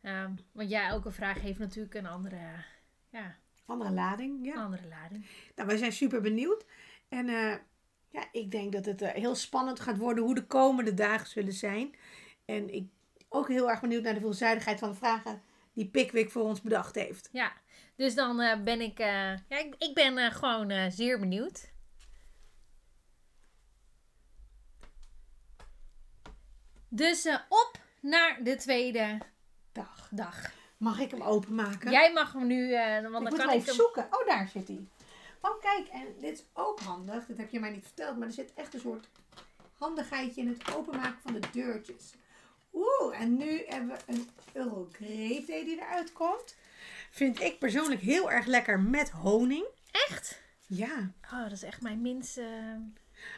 Ehm, 0.00 0.34
want 0.52 0.70
ja, 0.70 0.88
elke 0.88 1.10
vraag 1.10 1.40
heeft 1.40 1.58
natuurlijk 1.58 1.94
een 1.94 2.06
andere, 2.06 2.64
ja, 3.10 3.36
Andere 3.68 3.90
lading, 3.90 4.44
ja. 4.44 4.54
andere 4.54 4.88
lading. 4.88 5.26
Nou, 5.54 5.68
wij 5.68 5.76
zijn 5.76 5.92
super 5.92 6.20
benieuwd. 6.20 6.64
En 7.08 7.28
eh, 7.28 7.54
ja, 8.08 8.28
ik 8.32 8.50
denk 8.50 8.72
dat 8.72 8.84
het 8.84 9.02
eh, 9.02 9.10
heel 9.10 9.34
spannend 9.34 9.80
gaat 9.80 9.96
worden 9.96 10.24
hoe 10.24 10.34
de 10.34 10.46
komende 10.46 10.94
dagen 10.94 11.26
zullen 11.26 11.52
zijn. 11.52 11.94
En 12.44 12.74
ik 12.74 12.88
ook 13.28 13.48
heel 13.48 13.70
erg 13.70 13.80
benieuwd 13.80 14.02
naar 14.02 14.14
de 14.14 14.20
veelzijdigheid 14.20 14.78
van 14.78 14.90
de 14.90 14.96
vragen 14.96 15.42
die 15.72 15.88
Pickwick 15.88 16.30
voor 16.30 16.42
ons 16.42 16.60
bedacht 16.60 16.94
heeft. 16.94 17.28
Ja, 17.32 17.52
dus 17.96 18.14
dan 18.14 18.40
eh, 18.40 18.62
ben 18.62 18.80
ik, 18.80 18.98
ja, 18.98 19.34
ik, 19.48 19.74
ik 19.78 19.94
ben 19.94 20.32
gewoon 20.32 20.92
zeer 20.92 21.18
benieuwd. 21.20 21.72
Dus 26.88 27.28
op 27.48 27.80
naar 28.00 28.40
de 28.42 28.56
tweede 28.56 29.18
Dag. 29.78 30.08
dag. 30.10 30.52
Mag 30.76 31.00
ik 31.00 31.10
hem 31.10 31.22
openmaken? 31.22 31.90
Jij 31.90 32.12
mag 32.12 32.32
hem 32.32 32.46
nu, 32.46 32.74
eh, 32.74 32.92
want 32.92 33.04
ik 33.06 33.12
dan 33.12 33.22
moet 33.22 33.30
kan 33.30 33.38
hem 33.40 33.48
ik 33.48 33.54
even 33.54 33.66
hem... 33.66 33.74
zoeken. 33.74 34.06
Oh, 34.10 34.26
daar 34.26 34.48
zit 34.48 34.68
hij. 34.68 34.86
Oh, 35.40 35.60
kijk. 35.60 35.88
En 35.88 36.06
dit 36.20 36.38
is 36.38 36.44
ook 36.52 36.80
handig. 36.80 37.26
Dit 37.26 37.36
heb 37.36 37.50
je 37.50 37.60
mij 37.60 37.70
niet 37.70 37.84
verteld. 37.84 38.16
Maar 38.18 38.26
er 38.26 38.32
zit 38.34 38.52
echt 38.54 38.74
een 38.74 38.80
soort 38.80 39.08
handigheidje 39.78 40.40
in 40.40 40.48
het 40.48 40.74
openmaken 40.74 41.18
van 41.22 41.32
de 41.32 41.40
deurtjes. 41.52 42.14
Oeh, 42.72 43.20
en 43.20 43.36
nu 43.36 43.64
hebben 43.66 43.88
we 43.88 44.12
een 44.12 44.28
Euro 44.52 44.88
Grape 44.92 45.44
Day 45.46 45.64
die 45.64 45.80
eruit 45.80 46.12
komt. 46.12 46.56
Vind 47.10 47.40
ik 47.40 47.58
persoonlijk 47.58 48.00
heel 48.00 48.30
erg 48.30 48.46
lekker 48.46 48.80
met 48.80 49.10
honing. 49.10 49.66
Echt? 50.08 50.40
Ja, 50.66 51.12
Oh, 51.32 51.42
dat 51.42 51.52
is 51.52 51.62
echt 51.62 51.80
mijn 51.82 52.02
minste... 52.02 52.44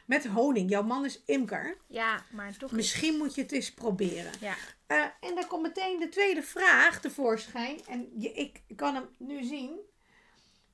met 0.07 0.27
honing. 0.27 0.71
Jouw 0.71 0.83
man 0.83 1.05
is 1.05 1.23
imker. 1.25 1.77
Ja, 1.87 2.25
maar 2.31 2.57
toch... 2.57 2.73
Misschien 2.73 3.17
moet 3.17 3.35
je 3.35 3.43
het 3.43 3.53
eens 3.53 3.75
proberen. 3.75 4.33
Ja. 4.41 4.55
Eh, 4.87 5.05
en 5.21 5.35
dan 5.35 5.47
komt 5.47 5.63
meteen 5.63 5.99
de 5.99 6.09
tweede 6.09 6.43
vraag 6.43 7.01
tevoorschijn. 7.01 7.81
En 7.89 8.09
je, 8.17 8.33
ik 8.33 8.63
kan 8.77 8.95
hem 8.95 9.09
nu 9.19 9.43
zien. 9.43 9.79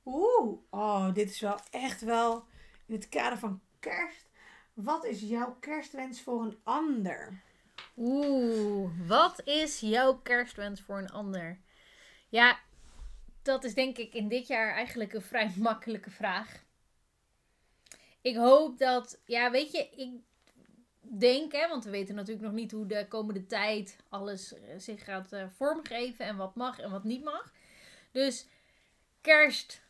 Oeh, 0.05 0.57
oh, 0.69 1.13
dit 1.13 1.29
is 1.29 1.39
wel 1.39 1.59
echt 1.71 2.01
wel 2.01 2.45
in 2.85 2.93
het 2.93 3.09
kader 3.09 3.37
van 3.37 3.61
kerst. 3.79 4.29
Wat 4.73 5.05
is 5.05 5.21
jouw 5.21 5.57
kerstwens 5.59 6.21
voor 6.21 6.41
een 6.41 6.59
ander? 6.63 7.41
Oeh, 7.97 8.89
wat 9.07 9.41
is 9.45 9.79
jouw 9.79 10.19
kerstwens 10.23 10.81
voor 10.81 10.97
een 10.97 11.11
ander? 11.11 11.59
Ja, 12.29 12.59
dat 13.41 13.63
is 13.63 13.73
denk 13.73 13.97
ik 13.97 14.13
in 14.13 14.27
dit 14.27 14.47
jaar 14.47 14.73
eigenlijk 14.73 15.13
een 15.13 15.21
vrij 15.21 15.53
makkelijke 15.69 16.11
vraag. 16.11 16.65
Ik 18.21 18.35
hoop 18.35 18.77
dat, 18.77 19.21
ja, 19.25 19.51
weet 19.51 19.71
je, 19.71 19.89
ik 19.95 20.11
denk, 21.01 21.51
hè, 21.51 21.67
want 21.67 21.83
we 21.83 21.89
weten 21.89 22.15
natuurlijk 22.15 22.45
nog 22.45 22.53
niet 22.53 22.71
hoe 22.71 22.85
de 22.85 23.05
komende 23.07 23.45
tijd 23.45 23.97
alles 24.09 24.53
eh, 24.53 24.61
zich 24.77 25.03
gaat 25.03 25.31
eh, 25.31 25.45
vormgeven 25.55 26.25
en 26.25 26.35
wat 26.35 26.55
mag 26.55 26.79
en 26.79 26.91
wat 26.91 27.03
niet 27.03 27.23
mag. 27.23 27.53
Dus 28.11 28.47
kerst 29.21 29.81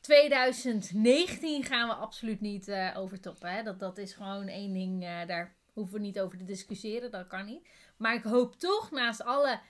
2019 0.00 1.64
gaan 1.64 1.88
we 1.88 1.94
absoluut 1.94 2.40
niet 2.40 2.68
eh, 2.68 2.94
overtoppen. 2.96 3.50
Hè? 3.50 3.62
Dat, 3.62 3.78
dat 3.78 3.98
is 3.98 4.12
gewoon 4.12 4.46
één 4.46 4.72
ding, 4.72 5.00
daar 5.26 5.54
hoeven 5.72 5.94
we 5.94 6.00
niet 6.00 6.20
over 6.20 6.38
te 6.38 6.44
discussiëren, 6.44 7.10
dat 7.10 7.26
kan 7.26 7.44
niet. 7.46 7.68
Maar 7.96 8.14
ik 8.14 8.22
hoop 8.22 8.56
toch, 8.56 8.90
naast 8.90 9.24
alle 9.24 9.60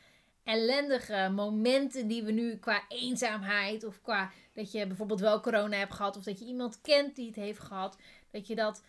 ellendige 0.44 1.30
momenten 1.34 2.08
die 2.08 2.22
we 2.22 2.32
nu 2.32 2.56
qua 2.56 2.84
eenzaamheid 2.88 3.84
of 3.84 4.00
qua 4.02 4.30
dat 4.54 4.72
je 4.72 4.86
bijvoorbeeld 4.86 5.20
wel 5.20 5.40
corona 5.40 5.76
hebt 5.76 5.94
gehad 5.94 6.16
of 6.16 6.22
dat 6.22 6.38
je 6.38 6.44
iemand 6.44 6.80
kent 6.80 7.16
die 7.16 7.26
het 7.26 7.36
heeft 7.36 7.60
gehad, 7.60 7.96
dat 8.30 8.46
je 8.46 8.54
dat 8.54 8.84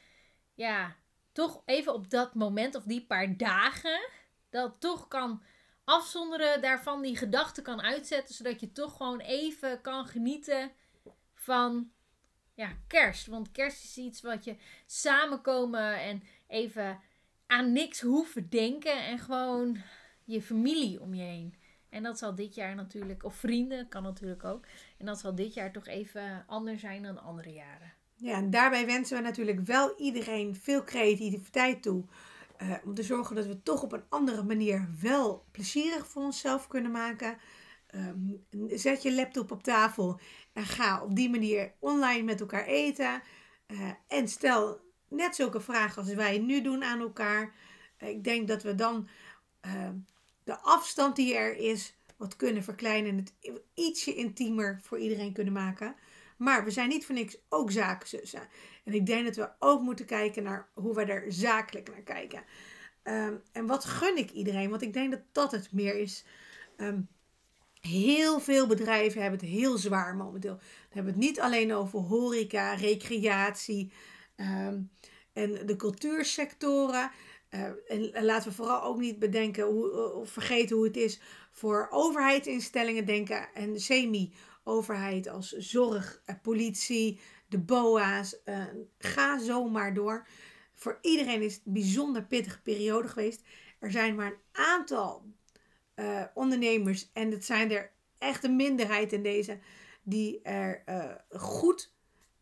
ja, 0.53 0.95
toch 1.31 1.61
even 1.65 1.93
op 1.93 2.09
dat 2.09 2.33
moment 2.33 2.75
of 2.75 2.83
die 2.83 3.05
paar 3.05 3.37
dagen 3.37 4.09
dat 4.49 4.75
toch 4.79 5.07
kan 5.07 5.43
afzonderen, 5.83 6.61
daarvan 6.61 7.01
die 7.01 7.17
gedachten 7.17 7.63
kan 7.63 7.81
uitzetten, 7.81 8.35
zodat 8.35 8.59
je 8.59 8.71
toch 8.71 8.97
gewoon 8.97 9.19
even 9.19 9.81
kan 9.81 10.05
genieten 10.05 10.71
van 11.33 11.91
ja, 12.53 12.77
kerst. 12.87 13.27
Want 13.27 13.51
kerst 13.51 13.83
is 13.83 13.97
iets 13.97 14.21
wat 14.21 14.43
je 14.43 14.55
samenkomen 14.85 16.01
en 16.01 16.23
even 16.47 16.99
aan 17.47 17.71
niks 17.71 18.01
hoeven 18.01 18.49
denken 18.49 19.05
en 19.05 19.19
gewoon 19.19 19.77
je 20.25 20.41
familie 20.41 21.01
om 21.01 21.13
je 21.13 21.21
heen. 21.23 21.53
En 21.89 22.03
dat 22.03 22.17
zal 22.17 22.35
dit 22.35 22.55
jaar 22.55 22.75
natuurlijk, 22.75 23.23
of 23.23 23.35
vrienden, 23.35 23.87
kan 23.87 24.03
natuurlijk 24.03 24.43
ook. 24.43 24.65
En 24.97 25.05
dat 25.05 25.19
zal 25.19 25.35
dit 25.35 25.53
jaar 25.53 25.71
toch 25.71 25.87
even 25.87 26.43
anders 26.47 26.81
zijn 26.81 27.03
dan 27.03 27.21
andere 27.21 27.53
jaren. 27.53 27.93
Ja, 28.15 28.33
en 28.35 28.49
daarbij 28.49 28.85
wensen 28.85 29.17
we 29.17 29.23
natuurlijk 29.23 29.59
wel 29.59 29.93
iedereen 29.99 30.55
veel 30.55 30.83
creativiteit 30.83 31.81
toe. 31.83 32.05
eh, 32.57 32.73
om 32.83 32.93
te 32.93 33.03
zorgen 33.03 33.35
dat 33.35 33.45
we 33.45 33.61
toch 33.63 33.83
op 33.83 33.91
een 33.93 34.03
andere 34.09 34.43
manier 34.43 34.89
wel 35.01 35.45
plezierig 35.51 36.07
voor 36.07 36.23
onszelf 36.23 36.67
kunnen 36.67 36.91
maken. 36.91 37.37
Ehm, 37.87 38.17
zet 38.67 39.01
je 39.03 39.13
laptop 39.15 39.51
op 39.51 39.63
tafel 39.63 40.19
en 40.53 40.63
ga 40.65 41.03
op 41.03 41.15
die 41.15 41.29
manier 41.29 41.73
online 41.79 42.23
met 42.23 42.39
elkaar 42.39 42.65
eten. 42.65 43.21
Eh, 43.65 43.89
en 44.07 44.27
stel 44.27 44.79
net 45.09 45.35
zulke 45.35 45.61
vragen 45.61 46.01
als 46.01 46.13
wij 46.13 46.37
nu 46.39 46.61
doen 46.61 46.83
aan 46.83 46.99
elkaar. 46.99 47.53
Ik 47.97 48.23
denk 48.23 48.47
dat 48.47 48.63
we 48.63 48.75
dan 48.75 49.07
eh, 49.61 49.89
de 50.43 50.57
afstand 50.59 51.15
die 51.15 51.35
er 51.35 51.55
is 51.57 51.95
wat 52.17 52.35
kunnen 52.35 52.63
verkleinen 52.63 53.11
en 53.11 53.17
het 53.17 53.61
ietsje 53.73 54.15
intiemer 54.15 54.79
voor 54.81 54.99
iedereen 54.99 55.33
kunnen 55.33 55.53
maken. 55.53 55.95
Maar 56.37 56.63
we 56.63 56.71
zijn 56.71 56.89
niet 56.89 57.05
voor 57.05 57.15
niks 57.15 57.37
ook 57.49 57.71
zakenzussen. 57.71 58.47
En 58.83 58.93
ik 58.93 59.05
denk 59.05 59.25
dat 59.25 59.35
we 59.35 59.49
ook 59.59 59.81
moeten 59.81 60.05
kijken 60.05 60.43
naar 60.43 60.69
hoe 60.73 60.95
we 60.95 61.03
er 61.03 61.31
zakelijk 61.31 61.89
naar 61.89 62.01
kijken. 62.01 62.43
Ehm, 63.03 63.33
en 63.51 63.65
wat 63.65 63.85
gun 63.85 64.17
ik 64.17 64.31
iedereen? 64.31 64.69
Want 64.69 64.81
ik 64.81 64.93
denk 64.93 65.11
dat 65.11 65.21
dat 65.31 65.51
het 65.51 65.71
meer 65.71 65.95
is. 65.95 66.25
Ehm, 66.77 66.99
heel 67.81 68.39
veel 68.39 68.67
bedrijven 68.67 69.21
hebben 69.21 69.39
het 69.39 69.49
heel 69.49 69.77
zwaar 69.77 70.15
momenteel. 70.15 70.55
Dan 70.55 70.61
hebben 70.89 71.13
we 71.13 71.19
het 71.19 71.29
niet 71.29 71.39
alleen 71.39 71.73
over 71.73 71.99
horeca, 71.99 72.73
recreatie 72.73 73.91
ehm, 74.35 74.81
en 75.33 75.65
de 75.65 75.75
cultuursectoren. 75.75 77.11
Eh, 77.53 77.63
en, 77.87 78.13
en 78.13 78.25
laten 78.25 78.49
we 78.49 78.55
vooral 78.55 78.83
ook 78.83 78.99
niet 78.99 79.19
bedenken 79.19 79.65
hoe, 79.65 80.13
of 80.13 80.29
vergeten 80.29 80.75
hoe 80.75 80.85
het 80.85 80.97
is 80.97 81.19
voor 81.51 81.87
overheidsinstellingen 81.89 83.05
denken 83.05 83.53
en 83.53 83.79
semi-overheid 83.79 85.27
als 85.27 85.51
zorg, 85.51 86.21
eh, 86.25 86.35
politie, 86.41 87.19
de 87.47 87.59
BOA's. 87.59 88.43
eh, 88.43 88.63
ga 88.97 89.39
zo 89.39 89.69
maar 89.69 89.93
door. 89.93 90.27
Voor 90.73 90.97
iedereen 91.01 91.41
is 91.41 91.53
het 91.53 91.61
een 91.65 91.73
bijzonder 91.73 92.23
pittige 92.23 92.61
periode 92.61 93.07
geweest. 93.07 93.41
Er 93.79 93.91
zijn 93.91 94.15
maar 94.15 94.31
een 94.31 94.39
aantal 94.51 95.25
eh, 95.93 96.23
ondernemers, 96.33 97.09
en 97.13 97.31
het 97.31 97.45
zijn 97.45 97.71
er 97.71 97.91
echt 98.17 98.43
een 98.43 98.55
minderheid 98.55 99.13
in 99.13 99.23
deze, 99.23 99.59
die 100.03 100.41
er 100.41 100.81
eh, 100.85 101.11
goed 101.29 101.93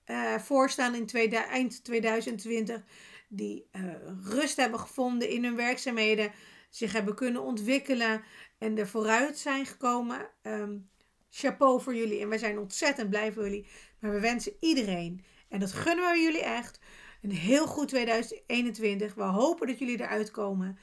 eh, 0.04 0.38
voor 0.38 0.70
staan 0.70 0.96
in 0.96 1.10
eind 1.32 1.84
2020. 1.84 2.84
Die 3.34 3.68
eh, 3.72 3.84
rust 4.24 4.58
hebben 4.58 4.80
gevonden 4.80 5.30
in 5.30 5.44
hun 5.44 5.56
werkzaamheden, 5.56 6.32
zich 6.70 6.92
hebben 6.92 7.16
kunnen 7.16 7.42
ontwikkelen 7.42 8.24
en 8.58 8.78
er 8.78 8.88
vooruit 8.88 9.38
zijn 9.38 9.66
gekomen. 9.66 10.30
Ehm, 10.42 10.78
chapeau 11.30 11.82
voor 11.82 11.96
jullie 11.96 12.22
en 12.22 12.30
wij 12.30 12.38
zijn 12.38 12.60
ontzettend 12.60 13.10
blij 13.10 13.34
voor 13.34 13.44
jullie. 13.44 13.68
Maar 14.00 14.12
we 14.12 14.20
wensen 14.20 14.54
iedereen, 14.60 15.24
en 15.50 15.60
dat 15.60 15.72
gunnen 15.72 16.12
we 16.12 16.18
jullie 16.18 16.44
echt, 16.44 16.80
een 17.22 17.32
heel 17.32 17.68
goed 17.68 17.88
2021. 17.88 19.14
We 19.14 19.24
hopen 19.24 19.68
dat 19.68 19.80
jullie 19.80 20.02
eruit 20.02 20.32
komen. 20.32 20.78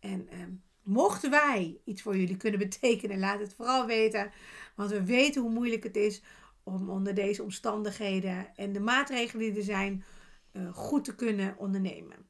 En 0.00 0.28
ehm, 0.28 0.50
mochten 0.82 1.30
wij 1.30 1.80
iets 1.84 2.02
voor 2.02 2.16
jullie 2.16 2.36
kunnen 2.36 2.58
betekenen, 2.58 3.18
laat 3.18 3.40
het 3.40 3.54
vooral 3.54 3.86
weten. 3.86 4.30
Want 4.76 4.90
we 4.90 5.04
weten 5.04 5.42
hoe 5.42 5.50
moeilijk 5.50 5.82
het 5.82 5.96
is 5.96 6.22
om 6.62 6.90
onder 6.90 7.14
deze 7.14 7.42
omstandigheden 7.42 8.56
en 8.56 8.72
de 8.72 8.80
maatregelen 8.80 9.44
die 9.44 9.56
er 9.56 9.64
zijn, 9.64 10.04
eh, 10.52 10.74
goed 10.74 11.04
te 11.04 11.14
kunnen 11.14 11.58
ondernemen. 11.58 12.28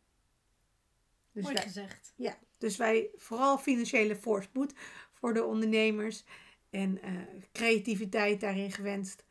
Dus 1.33 1.43
Mooi 1.43 1.55
wij, 1.55 1.63
gezegd. 1.63 2.13
ja, 2.17 2.39
dus 2.59 2.77
wij 2.77 3.11
vooral 3.17 3.59
financiële 3.59 4.17
voorspoed 4.17 4.73
voor 5.13 5.35
de 5.35 5.45
ondernemers 5.45 6.25
en 6.71 7.03
eh, 7.03 7.13
creativiteit 7.53 8.41
daarin 8.41 8.73
gewenst. 8.73 9.25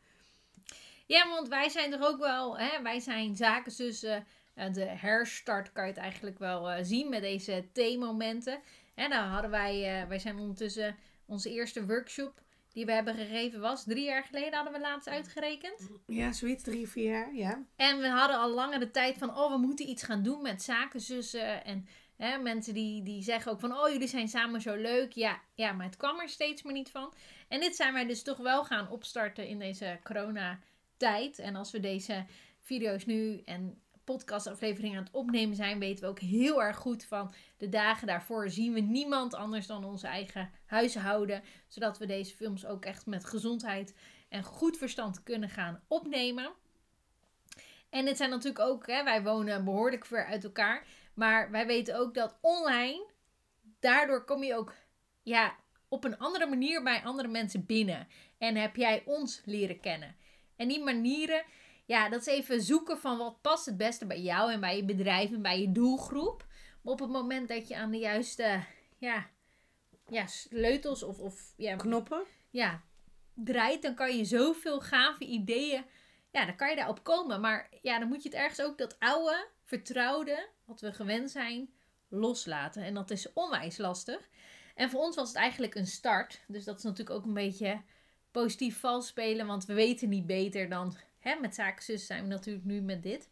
Ja, 1.06 1.28
want 1.28 1.48
wij 1.48 1.68
zijn 1.68 1.92
er 1.92 2.06
ook 2.06 2.18
wel, 2.18 2.58
hè, 2.58 2.82
wij 2.82 3.00
zijn 3.00 3.36
zakenzussen. 3.36 4.26
Eh, 4.54 4.72
de 4.72 4.84
herstart 4.84 5.72
kan 5.72 5.84
je 5.84 5.90
het 5.90 6.00
eigenlijk 6.00 6.38
wel 6.38 6.84
zien 6.84 7.08
met 7.08 7.20
deze 7.20 7.68
theemomenten. 7.72 8.60
En 8.94 9.10
dan 9.10 9.24
hadden 9.24 9.50
wij, 9.50 10.06
wij 10.08 10.18
zijn 10.18 10.38
ondertussen 10.38 10.96
onze 11.26 11.50
eerste 11.50 11.86
workshop 11.86 12.42
die 12.72 12.86
we 12.86 12.92
hebben 12.92 13.14
gegeven 13.14 13.60
was 13.60 13.84
drie 13.84 14.04
jaar 14.04 14.24
geleden 14.24 14.54
hadden 14.54 14.72
we 14.72 14.80
laatst 14.80 15.08
uitgerekend. 15.08 15.88
Ja, 16.06 16.32
zoiets, 16.32 16.62
drie, 16.62 16.88
vier 16.88 17.10
jaar, 17.10 17.34
ja. 17.34 17.64
En 17.76 17.98
we 17.98 18.08
hadden 18.08 18.38
al 18.38 18.50
langer 18.50 18.80
de 18.80 18.90
tijd 18.90 19.18
van, 19.18 19.36
oh, 19.36 19.52
we 19.52 19.58
moeten 19.58 19.88
iets 19.88 20.02
gaan 20.02 20.22
doen 20.22 20.42
met 20.42 20.62
zakenzussen. 20.62 21.64
En 21.64 21.86
Hè, 22.22 22.38
mensen 22.38 22.74
die, 22.74 23.02
die 23.02 23.22
zeggen 23.22 23.52
ook 23.52 23.60
van, 23.60 23.76
oh 23.78 23.88
jullie 23.88 24.08
zijn 24.08 24.28
samen 24.28 24.60
zo 24.60 24.74
leuk. 24.74 25.12
Ja, 25.12 25.40
ja, 25.54 25.72
maar 25.72 25.86
het 25.86 25.96
kwam 25.96 26.20
er 26.20 26.28
steeds 26.28 26.62
maar 26.62 26.72
niet 26.72 26.90
van. 26.90 27.12
En 27.48 27.60
dit 27.60 27.76
zijn 27.76 27.92
wij 27.92 28.06
dus 28.06 28.22
toch 28.22 28.36
wel 28.36 28.64
gaan 28.64 28.90
opstarten 28.90 29.46
in 29.46 29.58
deze 29.58 29.98
coronatijd. 30.04 31.38
En 31.38 31.56
als 31.56 31.70
we 31.70 31.80
deze 31.80 32.24
video's 32.60 33.04
nu 33.04 33.42
en 33.44 33.81
podcastafleveringen 34.04 34.98
aan 34.98 35.04
het 35.04 35.12
opnemen 35.12 35.56
zijn, 35.56 35.78
weten 35.78 36.04
we 36.04 36.10
ook 36.10 36.20
heel 36.20 36.62
erg 36.62 36.76
goed 36.76 37.04
van 37.04 37.34
de 37.56 37.68
dagen 37.68 38.06
daarvoor 38.06 38.50
zien 38.50 38.72
we 38.72 38.80
niemand 38.80 39.34
anders 39.34 39.66
dan 39.66 39.84
onze 39.84 40.06
eigen 40.06 40.50
huishouden. 40.66 41.42
Zodat 41.68 41.98
we 41.98 42.06
deze 42.06 42.36
films 42.36 42.66
ook 42.66 42.84
echt 42.84 43.06
met 43.06 43.24
gezondheid 43.24 43.94
en 44.28 44.42
goed 44.42 44.76
verstand 44.76 45.22
kunnen 45.22 45.48
gaan 45.48 45.82
opnemen. 45.88 46.52
En 47.90 48.04
dit 48.04 48.16
zijn 48.16 48.30
natuurlijk 48.30 48.64
ook, 48.64 48.86
hè, 48.86 49.04
wij 49.04 49.22
wonen 49.22 49.64
behoorlijk 49.64 50.04
ver 50.04 50.26
uit 50.26 50.44
elkaar. 50.44 50.86
Maar 51.14 51.50
wij 51.50 51.66
weten 51.66 51.98
ook 51.98 52.14
dat 52.14 52.38
online, 52.40 53.06
daardoor 53.80 54.24
kom 54.24 54.42
je 54.42 54.54
ook 54.54 54.74
ja, 55.22 55.56
op 55.88 56.04
een 56.04 56.18
andere 56.18 56.46
manier 56.46 56.82
bij 56.82 57.02
andere 57.04 57.28
mensen 57.28 57.66
binnen. 57.66 58.08
En 58.38 58.56
heb 58.56 58.76
jij 58.76 59.02
ons 59.04 59.42
leren 59.44 59.80
kennen. 59.80 60.16
En 60.56 60.68
die 60.68 60.82
manieren, 60.82 61.44
ja, 61.84 62.08
dat 62.08 62.20
is 62.20 62.26
even 62.26 62.62
zoeken 62.62 62.98
van 62.98 63.18
wat 63.18 63.40
past 63.40 63.66
het 63.66 63.76
beste 63.76 64.06
bij 64.06 64.20
jou 64.20 64.52
en 64.52 64.60
bij 64.60 64.76
je 64.76 64.84
bedrijf 64.84 65.30
en 65.30 65.42
bij 65.42 65.60
je 65.60 65.72
doelgroep. 65.72 66.46
Maar 66.82 66.92
op 66.92 67.00
het 67.00 67.10
moment 67.10 67.48
dat 67.48 67.68
je 67.68 67.76
aan 67.76 67.90
de 67.90 67.98
juiste 67.98 68.64
ja, 68.98 69.26
ja, 70.06 70.26
sleutels 70.26 71.02
of, 71.02 71.18
of 71.18 71.52
ja, 71.56 71.76
Knoppen. 71.76 72.24
ja, 72.50 72.82
draait, 73.34 73.82
dan 73.82 73.94
kan 73.94 74.16
je 74.16 74.24
zoveel 74.24 74.80
gave 74.80 75.24
ideeën, 75.24 75.84
ja, 76.30 76.46
dan 76.46 76.56
kan 76.56 76.70
je 76.70 76.76
daarop 76.76 77.04
komen. 77.04 77.40
Maar 77.40 77.68
ja, 77.80 77.98
dan 77.98 78.08
moet 78.08 78.22
je 78.22 78.28
het 78.28 78.38
ergens 78.38 78.62
ook 78.62 78.78
dat 78.78 78.98
oude, 78.98 79.48
vertrouwde, 79.64 80.48
wat 80.64 80.80
we 80.80 80.92
gewend 80.92 81.30
zijn, 81.30 81.74
loslaten. 82.08 82.82
En 82.82 82.94
dat 82.94 83.10
is 83.10 83.32
onwijs 83.32 83.76
lastig. 83.76 84.28
En 84.74 84.90
voor 84.90 85.00
ons 85.00 85.16
was 85.16 85.28
het 85.28 85.36
eigenlijk 85.36 85.74
een 85.74 85.86
start. 85.86 86.44
Dus 86.48 86.64
dat 86.64 86.78
is 86.78 86.82
natuurlijk 86.82 87.16
ook 87.16 87.24
een 87.24 87.34
beetje 87.34 87.82
positief 88.30 88.80
vals 88.80 89.06
spelen, 89.06 89.46
want 89.46 89.64
we 89.64 89.74
weten 89.74 90.08
niet 90.08 90.26
beter 90.26 90.68
dan 90.68 90.96
hè, 91.22 91.40
met 91.40 91.54
zakenzus 91.54 92.06
zijn 92.06 92.22
we 92.22 92.28
natuurlijk 92.28 92.64
nu 92.64 92.80
met 92.80 93.02
dit. 93.02 93.28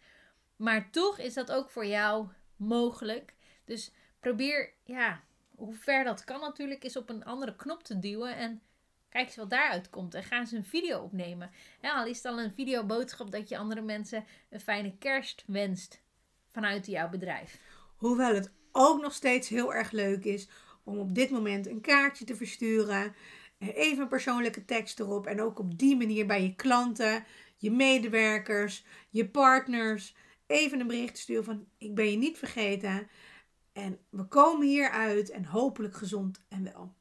Maar 0.56 0.90
toch 0.90 1.18
is 1.18 1.35
dat 1.35 1.52
ook 1.52 1.70
voor 1.70 1.87
jou 1.87 2.28
mogelijk. 2.56 3.35
Dus 3.64 3.92
probeer, 4.20 4.73
ja, 4.85 5.20
hoe 5.54 5.75
ver 5.75 6.04
dat 6.04 6.25
kan 6.25 6.40
natuurlijk, 6.40 6.85
is 6.85 6.97
op 6.97 7.09
een 7.09 7.25
andere 7.25 7.56
knop 7.56 7.82
te 7.82 7.99
duwen 7.99 8.37
en 8.37 8.61
kijk 9.09 9.26
eens 9.26 9.37
wat 9.37 9.50
daaruit 9.50 9.90
komt. 9.90 10.14
En 10.14 10.25
ga 10.25 10.38
eens 10.38 10.52
een 10.52 10.64
video 10.64 10.99
opnemen. 10.99 11.50
Ja, 11.82 11.92
al 11.92 12.06
is 12.06 12.16
het 12.16 12.26
al 12.26 12.40
een 12.40 12.54
videoboodschap 12.54 13.30
dat 13.30 13.49
je 13.49 13.59
andere 13.59 13.80
mensen 13.80 14.25
een 14.50 14.61
fijne 14.61 14.97
kerst 14.99 15.44
wenst 15.47 16.00
vanuit 16.49 16.87
jouw 16.87 17.09
bedrijf. 17.09 17.61
Hoewel 17.97 18.35
het 18.35 18.50
ook 18.73 19.00
nog 19.00 19.12
steeds 19.12 19.49
heel 19.49 19.75
erg 19.75 19.90
leuk 19.90 20.25
is 20.25 20.49
om 20.85 20.99
op 20.99 21.14
dit 21.14 21.30
moment 21.30 21.66
een 21.66 21.80
kaartje 21.80 22.25
te 22.25 22.37
versturen. 22.37 23.14
Even 23.59 24.02
een 24.02 24.09
persoonlijke 24.09 24.64
tekst 24.64 25.00
erop. 25.00 25.26
En 25.26 25.40
ook 25.40 25.59
op 25.59 25.78
die 25.78 25.97
manier 25.97 26.26
bij 26.26 26.42
je 26.42 26.54
klanten, 26.54 27.25
je 27.60 27.70
medewerkers, 27.70 28.84
je 29.10 29.28
partners. 29.28 30.14
Even 30.46 30.80
een 30.80 30.86
bericht 30.86 31.18
sturen 31.18 31.44
van 31.44 31.68
ik 31.78 31.94
ben 31.94 32.10
je 32.10 32.16
niet 32.16 32.38
vergeten. 32.38 33.08
En 33.72 33.98
we 34.08 34.24
komen 34.24 34.66
hieruit 34.66 35.30
en 35.30 35.44
hopelijk 35.44 35.94
gezond 35.94 36.40
en 36.48 36.64
wel. 36.64 36.94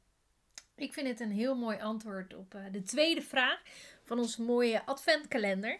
Ik 0.76 0.92
vind 0.92 1.06
het 1.08 1.20
een 1.20 1.30
heel 1.30 1.54
mooi 1.56 1.78
antwoord 1.80 2.34
op 2.34 2.54
eh, 2.54 2.64
de 2.72 2.82
tweede 2.82 3.22
vraag 3.22 3.62
van 4.04 4.18
onze 4.18 4.42
mooie 4.42 4.86
adventkalender. 4.86 5.78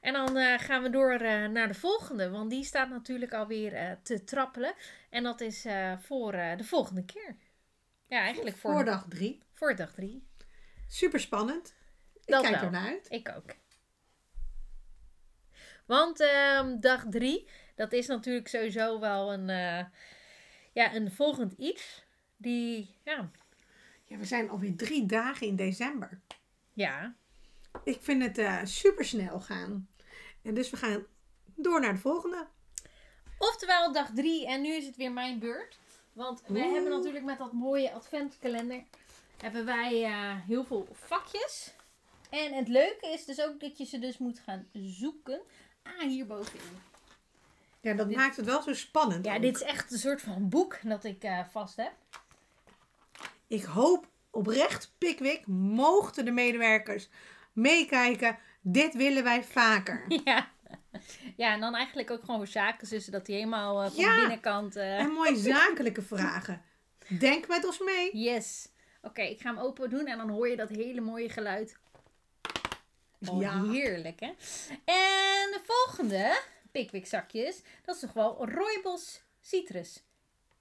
En 0.00 0.12
dan 0.12 0.36
eh, 0.36 0.58
gaan 0.58 0.82
we 0.82 0.90
door 0.90 1.10
eh, 1.12 1.46
naar 1.48 1.68
de 1.68 1.74
volgende, 1.74 2.30
want 2.30 2.50
die 2.50 2.64
staat 2.64 2.88
natuurlijk 2.90 3.32
alweer 3.34 3.98
te 4.02 4.24
trappelen. 4.24 4.74
En 5.10 5.22
dat 5.22 5.40
is 5.40 5.66
voor 6.00 6.32
de 6.32 6.64
volgende 6.64 7.04
keer. 7.04 7.36
Ja, 8.06 8.18
eigenlijk 8.18 8.56
voor, 8.56 8.72
Voor 8.72 8.84
dag 8.84 9.06
drie. 9.08 9.42
voor 9.52 9.76
dag 9.76 9.92
drie. 9.94 10.26
Super 10.88 11.20
spannend. 11.20 11.74
Ik 12.24 12.32
Dat 12.32 12.42
kijk 12.42 12.54
wel. 12.54 12.64
er 12.64 12.70
naar 12.70 12.86
uit. 12.88 13.06
Ik 13.10 13.32
ook. 13.36 13.54
Want 15.92 16.20
ehm, 16.20 16.80
dag 16.80 17.04
drie, 17.10 17.48
dat 17.74 17.92
is 17.92 18.06
natuurlijk 18.06 18.48
sowieso 18.48 19.00
wel 19.00 19.32
een, 19.32 19.48
eh, 19.48 19.84
ja, 20.72 20.94
een 20.94 21.12
volgend 21.12 21.52
iets. 21.52 22.04
Die, 22.36 22.94
ja, 23.04 23.30
Ja, 24.04 24.16
we 24.16 24.24
zijn 24.24 24.50
alweer 24.50 24.76
drie 24.76 25.06
dagen 25.06 25.46
in 25.46 25.56
december. 25.56 26.20
ja, 26.72 27.14
Ik 27.84 27.98
vind 28.00 28.22
het 28.22 28.38
eh 28.38 28.64
super 28.64 29.04
snel 29.04 29.40
gaan. 29.40 29.88
En 30.42 30.54
dus 30.54 30.70
we 30.70 30.76
gaan 30.76 31.06
door 31.56 31.80
naar 31.80 31.92
de 31.92 32.00
volgende. 32.00 32.46
Oftewel 33.38 33.92
dag 33.92 34.10
drie 34.14 34.46
en 34.46 34.62
nu 34.62 34.74
is 34.74 34.86
het 34.86 34.96
weer 34.96 35.12
mijn 35.12 35.38
beurt. 35.38 35.78
Want 36.12 36.42
wij 36.46 36.62
Oeh. 36.62 36.72
hebben 36.72 36.90
natuurlijk 36.90 37.24
met 37.24 37.38
dat 37.38 37.52
mooie 37.52 37.92
adventkalender 37.92 38.82
hebben 39.42 39.64
wij 39.64 40.04
eh, 40.04 40.36
heel 40.46 40.64
veel 40.64 40.88
vakjes. 40.92 41.74
En 42.30 42.52
het 42.52 42.68
leuke 42.68 43.06
is 43.06 43.24
dus 43.24 43.40
ook 43.40 43.60
dat 43.60 43.78
je 43.78 43.84
ze 43.84 43.98
dus 43.98 44.18
moet 44.18 44.38
gaan 44.38 44.68
zoeken. 44.72 45.40
Ah, 45.82 45.98
hier 46.08 46.26
bovenin. 46.26 46.60
Ja, 47.80 47.94
dat 47.94 48.08
Dit- 48.08 48.16
maakt 48.16 48.36
het 48.36 48.46
wel 48.46 48.62
zo 48.62 48.74
spannend. 48.74 49.24
Ja, 49.24 49.34
ook. 49.34 49.42
dit 49.42 49.54
is 49.56 49.62
echt 49.62 49.92
een 49.92 49.98
soort 49.98 50.20
van 50.22 50.48
boek 50.48 50.78
dat 50.82 51.04
ik 51.04 51.22
eh, 51.22 51.40
vast 51.50 51.76
heb. 51.76 51.92
Ik 53.46 53.62
hoop 53.64 54.06
oprecht, 54.30 54.92
Pickwick, 54.98 55.46
mochten 55.46 56.24
de 56.24 56.30
medewerkers 56.30 57.08
meekijken. 57.52 58.38
Dit 58.60 58.94
willen 58.94 59.24
wij 59.24 59.44
vaker. 59.44 60.04
Ja. 60.24 60.50
ja, 61.36 61.52
en 61.52 61.60
dan 61.60 61.74
eigenlijk 61.74 62.10
ook 62.10 62.20
gewoon 62.20 62.36
voor 62.36 62.46
zaken, 62.46 62.88
dus 62.88 63.06
dat 63.06 63.26
die 63.26 63.34
helemaal 63.34 63.82
eh, 63.82 63.90
van 63.90 64.00
Ja. 64.00 64.14
de 64.14 64.20
binnenkant... 64.20 64.76
eh, 64.76 64.98
En 64.98 65.10
mooie 65.10 65.36
zakelijke 65.52 66.02
vragen. 66.02 66.62
Denk 67.18 67.48
met 67.48 67.64
ons 67.66 67.78
mee. 67.78 68.16
Yes. 68.16 68.68
Oké, 69.02 69.22
ik 69.22 69.40
ga 69.40 69.48
hem 69.54 69.58
open 69.58 69.90
doen 69.90 70.06
en 70.06 70.18
dan 70.18 70.28
hoor 70.30 70.48
je 70.48 70.56
dat 70.56 70.68
hele 70.68 71.00
mooie 71.00 71.28
geluid. 71.28 71.78
Oh, 73.28 73.40
Ja. 73.40 73.64
heerlijk 73.64 74.20
hè. 74.20 74.26
En 74.84 75.50
de 75.50 75.60
volgende 75.64 76.40
Pickwick 76.72 77.06
zakjes, 77.06 77.60
dat 77.84 77.94
is 77.94 78.00
toch 78.00 78.12
wel 78.12 78.48
Rooibos 78.48 79.22
Citrus. 79.40 80.02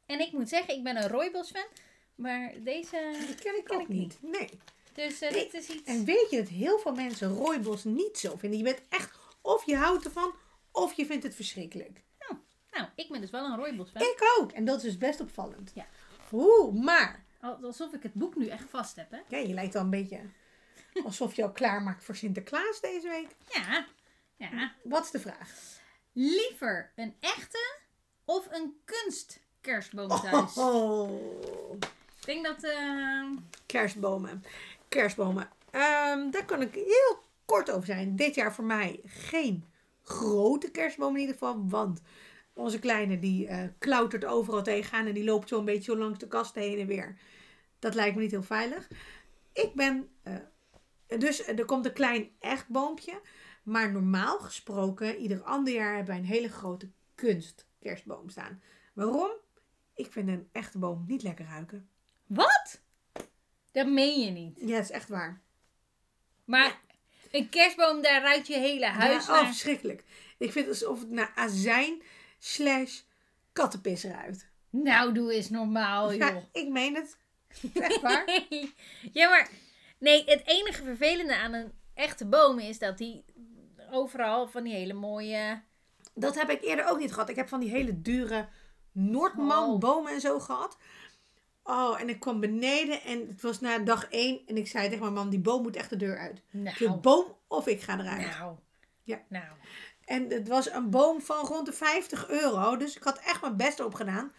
En 0.06 0.20
ik 0.20 0.32
moet 0.32 0.50
zeggen, 0.50 0.74
ik 0.76 0.84
ben 0.84 0.98
een 0.98 1.08
Rooibos 1.08 1.52
fan, 1.52 1.66
maar 2.16 2.54
deze 2.64 3.16
Die 3.28 3.36
ken 3.36 3.58
ik 3.58 3.64
ken 3.64 3.76
ook 3.76 3.82
ik 3.82 3.88
niet. 3.88 4.18
Nee. 4.22 4.50
Dus 4.94 5.22
eh, 5.22 5.32
Nee, 5.32 5.44
dit 5.44 5.54
is 5.54 5.70
iets... 5.70 5.88
En 5.90 6.06
weet 6.06 6.28
je 6.30 6.38
dat 6.38 6.48
heel 6.48 6.80
veel 6.80 6.94
mensen 6.94 7.28
rooibos 7.36 7.84
niet 7.84 8.18
zo 8.18 8.36
vinden? 8.38 8.58
Je 8.58 8.64
bent 8.64 8.82
echt, 8.90 9.18
of 9.42 9.66
je 9.66 9.76
houdt 9.76 10.06
ervan, 10.06 10.34
of 10.72 10.94
je 10.94 11.06
vindt 11.06 11.24
het 11.24 11.36
verschrikkelijk. 11.36 12.02
Nou, 12.72 12.88
ik 12.96 13.10
ben 13.10 13.22
dus 13.22 13.30
wel 13.30 13.46
een 13.46 13.56
Rooibos 13.58 13.90
fan. 13.90 14.02
Ik 14.02 14.36
ook. 14.40 14.52
En 14.52 14.66
dat 14.66 14.78
is 14.78 14.84
dus 14.84 14.98
best 14.98 15.20
opvallend. 15.20 15.72
Ja. 15.76 15.86
Oeh, 16.32 16.74
maar. 16.84 17.24
Alsof 17.64 17.94
ik 17.94 18.04
het 18.04 18.14
boek 18.14 18.36
nu 18.36 18.48
echt 18.48 18.70
vast 18.70 18.96
heb 18.96 19.12
hè. 19.12 19.18
Ja, 19.28 19.38
je 19.38 19.54
lijkt 19.54 19.74
wel 19.74 19.84
een 19.84 19.90
beetje 19.90 20.20
alsof 21.06 21.36
je 21.36 21.44
al 21.44 21.52
klaarmaakt 21.52 22.04
voor 22.04 22.16
Sinterklaas 22.16 22.82
deze 22.82 23.08
week. 23.10 23.36
Ja, 23.54 23.88
ja. 24.36 24.74
Wat 24.84 25.04
is 25.06 25.12
de 25.12 25.20
vraag? 25.20 25.50
Liever 26.14 26.92
een 26.96 27.16
echte 27.20 27.76
of 28.26 28.48
een 28.52 28.76
kunstkerstboom 28.86 30.08
thuis? 30.10 30.58
Oh, 30.58 31.12
Ik 32.20 32.26
denk 32.26 32.46
dat... 32.46 32.64
eh, 32.64 33.24
kerstbomen. 33.66 34.44
Kerstbomen. 34.90 35.50
Ehm, 35.72 36.30
daar 36.32 36.46
kan 36.46 36.62
ik 36.62 36.74
heel 36.74 37.24
kort 37.46 37.72
over 37.72 37.86
zijn. 37.86 38.16
Dit 38.16 38.36
jaar 38.36 38.54
voor 38.54 38.64
mij 38.64 39.00
geen 39.06 39.66
grote 40.04 40.72
kerstboom 40.72 41.14
in 41.14 41.20
ieder 41.20 41.34
geval. 41.36 41.70
Want 41.70 42.02
onze 42.54 42.80
kleine 42.80 43.20
die 43.20 43.48
eh, 43.48 43.64
klautert 43.80 44.26
overal 44.26 44.64
tegenaan. 44.64 45.06
En 45.08 45.14
die 45.14 45.24
loopt 45.24 45.48
zo 45.50 45.60
een 45.60 45.66
beetje 45.66 45.92
zo 45.92 45.98
langs 45.98 46.20
de 46.20 46.28
kasten 46.28 46.62
heen 46.62 46.80
en 46.80 46.88
weer. 46.88 47.18
Dat 47.80 47.96
lijkt 47.96 48.16
me 48.16 48.22
niet 48.22 48.32
heel 48.32 48.44
veilig. 48.44 48.88
Ik 49.54 49.74
ben... 49.74 50.10
eh, 50.24 50.36
dus 51.18 51.48
er 51.48 51.66
komt 51.66 51.86
een 51.86 51.94
klein 51.94 52.30
echt 52.40 52.68
boompje. 52.68 53.22
Maar 53.64 53.92
normaal 53.92 54.40
gesproken, 54.40 55.18
ieder 55.18 55.44
ander 55.44 55.74
jaar 55.74 55.96
hebben 55.96 56.14
wij 56.14 56.24
een 56.24 56.30
hele 56.30 56.50
grote 56.50 56.90
kunstkerstboom 57.16 58.30
staan. 58.30 58.62
Waarom? 58.94 59.32
Ik 59.96 60.12
vind 60.12 60.28
een 60.28 60.50
echte 60.52 60.78
boom 60.78 61.04
niet 61.08 61.24
lekker 61.24 61.46
ruiken. 61.46 61.90
Wat? 62.26 62.82
Dat 63.72 63.88
meen 63.88 64.20
je 64.20 64.32
niet. 64.32 64.58
Ja, 64.60 64.76
dat 64.76 64.84
is 64.84 64.92
echt 64.92 65.10
waar. 65.10 65.42
Maar 66.46 66.82
een 67.32 67.50
kerstboom, 67.50 68.02
daar 68.02 68.22
ruikt 68.22 68.48
je 68.48 68.58
hele 68.58 68.86
huis 68.86 69.26
ja, 69.26 69.34
oh, 69.34 69.42
naar. 69.42 69.52
verschrikkelijk. 69.52 70.04
Ik 70.38 70.52
vind 70.52 70.68
alsof 70.68 71.00
het 71.00 71.10
naar 71.10 71.32
azijn 71.36 72.02
slash 72.40 73.00
kattenpis 73.54 74.04
ruikt. 74.04 74.50
Nou, 74.70 75.14
doe 75.14 75.34
eens 75.34 75.50
normaal, 75.50 76.14
joh. 76.14 76.18
Ja, 76.18 76.48
ik 76.52 76.70
meen 76.70 76.96
het. 76.96 77.18
Echt 77.74 78.02
waar. 78.02 78.40
ja, 79.20 79.30
maar... 79.30 79.50
Nee, 80.02 80.24
het 80.26 80.42
enige 80.46 80.84
vervelende 80.84 81.36
aan 81.38 81.54
een 81.54 81.72
echte 81.94 82.26
boom 82.26 82.60
is 82.60 82.80
dat 82.80 82.98
die 82.98 83.24
overal 83.92 84.48
van 84.48 84.64
die 84.64 84.74
hele 84.74 84.94
mooie... 84.94 85.62
Dat 86.14 86.36
heb 86.36 86.50
ik 86.50 86.62
eerder 86.64 86.86
ook 86.90 87.00
niet 87.00 87.14
gehad. 87.14 87.30
Ik 87.30 87.36
heb 87.36 87.48
van 87.50 87.60
die 87.60 87.70
hele 87.70 88.02
dure 88.02 88.48
Noordman 88.92 89.70
Oh. 89.70 89.80
bomen 89.80 90.12
en 90.14 90.22
zo 90.22 90.40
gehad. 90.40 90.78
Oh, 91.64 92.02
en 92.02 92.10
ik 92.10 92.20
kwam 92.20 92.40
beneden 92.40 93.02
en 93.02 93.28
het 93.28 93.42
was 93.42 93.60
na 93.60 93.78
dag 93.80 94.08
één. 94.10 94.42
En 94.46 94.58
ik 94.58 94.68
zei 94.68 94.86
tegen 94.88 95.02
mijn 95.02 95.14
man, 95.14 95.30
die 95.30 95.40
boom 95.40 95.62
moet 95.62 95.76
echt 95.76 95.90
de 95.90 95.96
deur 95.98 96.18
uit. 96.18 96.42
De 96.52 96.58
Nou, 96.80 96.92
boom 96.98 97.26
of 97.48 97.68
ik 97.68 97.82
ga 97.82 98.00
eruit. 98.00 98.38
nou. 98.40 98.56
Ja. 99.04 99.22
Nou. 99.30 99.46
En 100.06 100.30
het 100.30 100.48
was 100.48 100.72
een 100.72 100.90
boom 100.90 101.22
van 101.22 101.46
rond 101.46 101.66
de 101.66 101.74
50 101.74 102.30
euro. 102.30 102.78
Dus 102.78 102.96
ik 102.96 103.04
had 103.04 103.18
echt 103.18 103.42
mijn 103.42 103.58
best 103.58 103.80
erop 103.80 103.94
gedaan. 103.94 104.32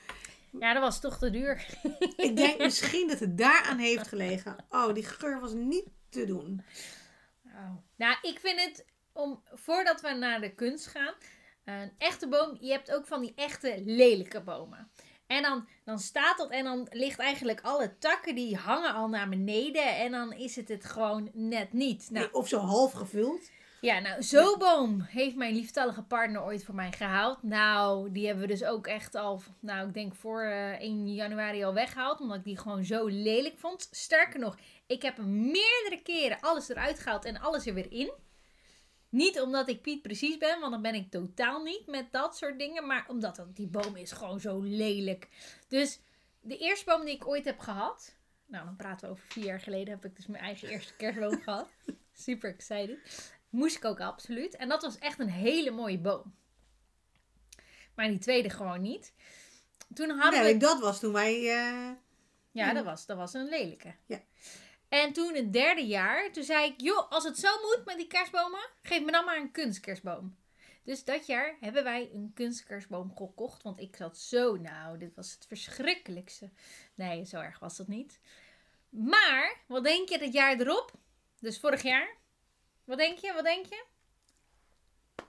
Ja, 0.58 0.72
dat 0.72 0.82
was 0.82 1.00
toch 1.00 1.18
te 1.18 1.30
duur. 1.30 1.66
Ik 2.16 2.36
denk 2.36 2.58
misschien 2.68 3.08
dat 3.08 3.18
het 3.18 3.38
daaraan 3.38 3.78
heeft 3.78 4.08
gelegen. 4.08 4.56
Oh, 4.68 4.94
die 4.94 5.04
geur 5.04 5.40
was 5.40 5.52
niet 5.52 5.86
te 6.08 6.24
doen. 6.24 6.64
Oh. 7.46 7.76
Nou, 7.96 8.16
ik 8.22 8.38
vind 8.40 8.60
het, 8.60 8.84
om, 9.12 9.42
voordat 9.52 10.00
we 10.00 10.10
naar 10.10 10.40
de 10.40 10.54
kunst 10.54 10.86
gaan, 10.86 11.14
een 11.64 11.92
echte 11.98 12.28
boom, 12.28 12.56
je 12.60 12.70
hebt 12.70 12.92
ook 12.92 13.06
van 13.06 13.20
die 13.20 13.32
echte 13.36 13.82
lelijke 13.84 14.40
bomen. 14.40 14.90
En 15.26 15.42
dan, 15.42 15.68
dan 15.84 15.98
staat 15.98 16.38
dat 16.38 16.50
en 16.50 16.64
dan 16.64 16.86
ligt 16.90 17.18
eigenlijk 17.18 17.60
alle 17.60 17.98
takken 17.98 18.34
die 18.34 18.56
hangen 18.56 18.94
al 18.94 19.08
naar 19.08 19.28
beneden. 19.28 19.96
En 19.96 20.10
dan 20.10 20.32
is 20.32 20.56
het 20.56 20.68
het 20.68 20.84
gewoon 20.84 21.30
net 21.32 21.72
niet. 21.72 22.10
Nou, 22.10 22.24
Nee, 22.24 22.34
of 22.34 22.48
zo 22.48 22.58
half 22.58 22.92
gevuld. 22.92 23.50
Ja, 23.82 23.98
nou, 23.98 24.22
zo'n 24.22 24.58
boom 24.58 25.00
heeft 25.00 25.36
mijn 25.36 25.54
lieftallige 25.54 26.02
partner 26.02 26.42
ooit 26.42 26.64
voor 26.64 26.74
mij 26.74 26.92
gehaald. 26.92 27.42
Nou, 27.42 28.12
die 28.12 28.26
hebben 28.26 28.46
we 28.46 28.52
dus 28.52 28.64
ook 28.64 28.86
echt 28.86 29.14
al, 29.14 29.42
nou, 29.60 29.88
ik 29.88 29.94
denk 29.94 30.14
voor 30.14 30.42
eh, 30.42 30.80
1 30.80 31.14
januari 31.14 31.64
al 31.64 31.74
weggehaald. 31.74 32.20
Omdat 32.20 32.36
ik 32.36 32.44
die 32.44 32.58
gewoon 32.58 32.84
zo 32.84 33.06
lelijk 33.06 33.58
vond. 33.58 33.88
Sterker 33.90 34.40
nog, 34.40 34.58
ik 34.86 35.02
heb 35.02 35.16
hem 35.16 35.40
meerdere 35.40 36.00
keren 36.02 36.40
alles 36.40 36.68
eruit 36.68 36.98
gehaald 36.98 37.24
en 37.24 37.40
alles 37.40 37.66
er 37.66 37.74
weer 37.74 37.92
in. 37.92 38.12
Niet 39.08 39.40
omdat 39.40 39.68
ik 39.68 39.82
Piet 39.82 40.02
precies 40.02 40.38
ben, 40.38 40.60
want 40.60 40.72
dan 40.72 40.82
ben 40.82 40.94
ik 40.94 41.10
totaal 41.10 41.62
niet 41.62 41.86
met 41.86 42.12
dat 42.12 42.36
soort 42.36 42.58
dingen. 42.58 42.86
Maar 42.86 43.04
omdat 43.08 43.36
dat, 43.36 43.56
die 43.56 43.68
boom 43.68 43.96
is 43.96 44.12
gewoon 44.12 44.40
zo 44.40 44.60
lelijk. 44.60 45.28
Dus 45.68 46.00
de 46.40 46.58
eerste 46.58 46.84
boom 46.84 47.04
die 47.04 47.14
ik 47.14 47.26
ooit 47.26 47.44
heb 47.44 47.58
gehad. 47.58 48.14
Nou, 48.46 48.64
dan 48.64 48.76
praten 48.76 49.06
we 49.06 49.12
over 49.12 49.26
vier 49.28 49.44
jaar 49.44 49.60
geleden. 49.60 49.94
Heb 49.94 50.04
ik 50.04 50.16
dus 50.16 50.26
mijn 50.26 50.44
eigen 50.44 50.68
eerste 50.68 50.94
kerstboom 50.96 51.42
gehad. 51.42 51.68
Super 52.12 52.50
excited. 52.50 53.40
Moest 53.52 53.76
ik 53.76 53.84
ook 53.84 54.00
absoluut. 54.00 54.56
En 54.56 54.68
dat 54.68 54.82
was 54.82 54.98
echt 54.98 55.18
een 55.18 55.28
hele 55.30 55.70
mooie 55.70 55.98
boom. 55.98 56.34
Maar 57.94 58.08
die 58.08 58.18
tweede 58.18 58.50
gewoon 58.50 58.80
niet. 58.80 59.12
Toen 59.94 60.10
hadden 60.10 60.42
Nee, 60.42 60.52
we... 60.52 60.58
dat 60.58 60.80
was 60.80 61.00
toen 61.00 61.12
wij... 61.12 61.34
eh, 61.34 61.90
Ja, 62.50 62.72
dat 62.72 62.84
was, 62.84 63.06
dat 63.06 63.16
was 63.16 63.34
een 63.34 63.48
lelijke. 63.48 63.94
Ja. 64.06 64.20
En 64.88 65.12
toen 65.12 65.34
het 65.34 65.52
derde 65.52 65.86
jaar, 65.86 66.32
toen 66.32 66.44
zei 66.44 66.66
ik, 66.70 66.80
joh, 66.80 67.10
als 67.10 67.24
het 67.24 67.38
zo 67.38 67.48
moet 67.60 67.82
met 67.84 67.96
die 67.96 68.06
kerstbomen, 68.06 68.68
geef 68.82 69.04
me 69.04 69.10
dan 69.12 69.24
maar 69.24 69.36
een 69.36 69.50
kunstkerstboom. 69.50 70.36
Dus 70.84 71.04
dat 71.04 71.26
jaar 71.26 71.56
hebben 71.60 71.84
wij 71.84 72.10
een 72.14 72.30
kunstkerstboom 72.34 73.16
gekocht, 73.16 73.62
want 73.62 73.80
ik 73.80 73.96
zat 73.96 74.18
zo, 74.18 74.56
nou, 74.56 74.98
dit 74.98 75.14
was 75.14 75.32
het 75.32 75.46
verschrikkelijkste. 75.48 76.50
Nee, 76.94 77.24
zo 77.24 77.40
erg 77.40 77.58
was 77.58 77.76
dat 77.76 77.88
niet. 77.88 78.20
Maar, 78.88 79.56
wat 79.66 79.84
denk 79.84 80.08
je 80.08 80.18
het 80.18 80.32
jaar 80.32 80.60
erop? 80.60 80.92
Dus 81.40 81.60
vorig 81.60 81.82
jaar. 81.82 82.16
Wat 82.84 82.98
denk 82.98 83.18
je, 83.18 83.32
wat 83.32 83.44
denk 83.44 83.66
je? 83.66 83.84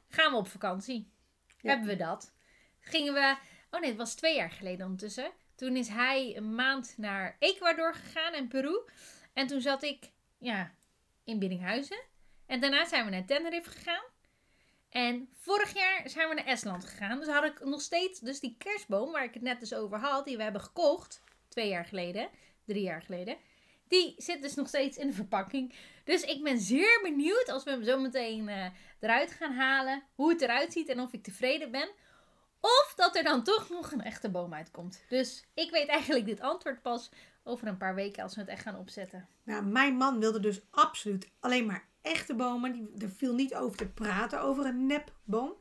Gaan 0.08 0.32
we 0.32 0.38
op 0.38 0.48
vakantie. 0.48 1.12
Ja. 1.62 1.70
Hebben 1.70 1.88
we 1.88 1.96
dat. 1.96 2.34
Gingen 2.80 3.14
we, 3.14 3.38
oh 3.72 3.80
nee, 3.80 3.90
het 3.90 3.98
was 3.98 4.16
twee 4.16 4.36
jaar 4.36 4.52
geleden 4.52 4.86
ondertussen. 4.86 5.32
Toen 5.56 5.76
is 5.76 5.88
hij 5.88 6.38
een 6.38 6.56
maand 6.56 6.94
naar 6.98 7.36
Ecuador 7.40 7.94
gegaan 7.94 8.34
en 8.34 8.48
Peru. 8.48 8.82
En 9.34 9.48
toen 9.48 9.62
zat 9.62 9.84
ik, 9.84 10.12
ja, 10.38 10.76
in 11.24 11.40
Biddinghuizen. 11.40 12.04
En 12.46 12.60
daarna 12.60 12.86
zijn 12.86 13.06
we 13.06 13.12
naar 13.12 13.26
Tenerife 13.26 13.70
gegaan. 13.70 14.04
En 14.90 15.30
vorig 15.38 15.74
jaar 15.74 16.10
zijn 16.10 16.30
we 16.30 16.36
naar 16.36 16.46
Estland 16.46 16.86
gegaan. 16.86 17.20
Dus 17.20 17.28
had 17.28 17.44
ik 17.44 17.66
nog 17.66 17.82
steeds 17.82 18.20
dus 18.20 18.40
die 18.40 18.56
kerstboom 18.58 19.12
waar 19.12 19.24
ik 19.24 19.34
het 19.34 19.44
net 19.44 19.60
dus 19.60 19.74
over 19.74 20.00
had. 20.00 20.26
Die 20.26 20.38
we 20.38 20.44
hebben 20.44 20.62
gekocht. 20.62 21.24
Twee 21.48 21.70
jaar 21.70 21.86
geleden. 21.86 22.30
Drie 22.66 22.84
jaar 22.84 23.02
geleden. 23.02 23.38
Die 23.94 24.14
zit 24.18 24.42
dus 24.42 24.56
nog 24.56 24.68
steeds 24.68 24.98
in 24.98 25.08
de 25.08 25.14
verpakking. 25.14 25.74
Dus 26.04 26.22
ik 26.22 26.44
ben 26.44 26.60
zeer 26.60 27.00
benieuwd 27.04 27.50
als 27.50 27.64
we 27.64 27.70
hem 27.70 27.84
zo 27.84 28.00
meteen 28.00 28.50
eh, 28.50 28.66
eruit 29.00 29.32
gaan 29.32 29.54
halen. 29.54 30.04
Hoe 30.16 30.30
het 30.32 30.42
eruit 30.42 30.74
ziet 30.74 30.90
en 30.90 31.00
of 31.00 31.14
ik 31.14 31.24
tevreden 31.24 31.72
ben. 31.72 31.90
Of 32.60 32.94
dat 32.96 33.16
er 33.16 33.24
dan 33.24 33.44
toch 33.44 33.70
nog 33.70 33.92
een 33.92 34.02
echte 34.02 34.30
boom 34.30 34.54
uitkomt. 34.54 35.04
Dus 35.10 35.46
ik 35.54 35.72
weet 35.72 35.88
eigenlijk 35.88 36.26
dit 36.26 36.40
antwoord 36.40 36.82
pas 36.82 37.12
over 37.44 37.68
een 37.68 37.78
paar 37.78 37.96
weken 37.96 38.24
als 38.24 38.36
we 38.36 38.42
het 38.42 38.50
echt 38.50 38.62
gaan 38.62 38.78
opzetten. 38.78 39.28
Nou, 39.44 39.66
mijn 39.66 39.96
man 39.96 40.20
wilde 40.20 40.40
dus 40.40 40.62
absoluut 40.70 41.30
alleen 41.40 41.66
maar 41.66 41.88
echte 42.02 42.36
bomen. 42.36 42.90
Er 42.98 43.10
viel 43.10 43.34
niet 43.34 43.56
over 43.56 43.78
te 43.78 43.90
praten 43.90 44.42
over 44.42 44.66
een 44.66 44.86
nepboom. 44.86 45.54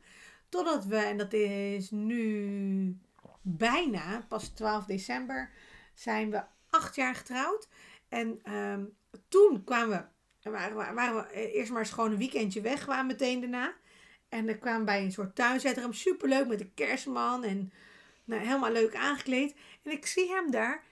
Totdat 0.49 0.85
we, 0.85 0.97
en 0.97 1.17
dat 1.17 1.33
is 1.33 1.91
nu 1.91 2.99
bijna, 3.41 4.25
pas 4.27 4.47
12 4.47 4.85
december, 4.85 5.51
zijn 5.93 6.31
we 6.31 6.43
acht 6.69 6.95
jaar 6.95 7.15
getrouwd. 7.15 7.67
En 8.13 8.39
ehm, 8.43 8.83
toen 9.27 9.63
kwamen 9.63 10.11
we, 10.41 10.49
waren 10.49 10.77
we, 10.77 10.93
waren 10.93 11.15
we 11.15 11.51
eerst 11.51 11.71
maar 11.71 11.79
eens 11.79 11.91
gewoon 11.91 12.11
een 12.11 12.17
weekendje 12.17 12.61
weg, 12.61 12.83
kwamen 12.83 13.05
meteen 13.05 13.39
daarna. 13.39 13.73
En 14.29 14.45
dan 14.45 14.59
kwamen 14.59 14.85
bij 14.85 15.03
een 15.03 15.11
soort 15.11 15.35
tuinzetrum, 15.35 15.93
superleuk 15.93 16.47
met 16.47 16.59
de 16.59 16.69
kerstman 16.69 17.43
en 17.43 17.73
nou, 18.23 18.41
helemaal 18.41 18.71
leuk 18.71 18.95
aangekleed. 18.95 19.55
En 19.83 19.91
ik 19.91 20.05
zie 20.05 20.29
hem 20.29 20.51
daar 20.51 20.83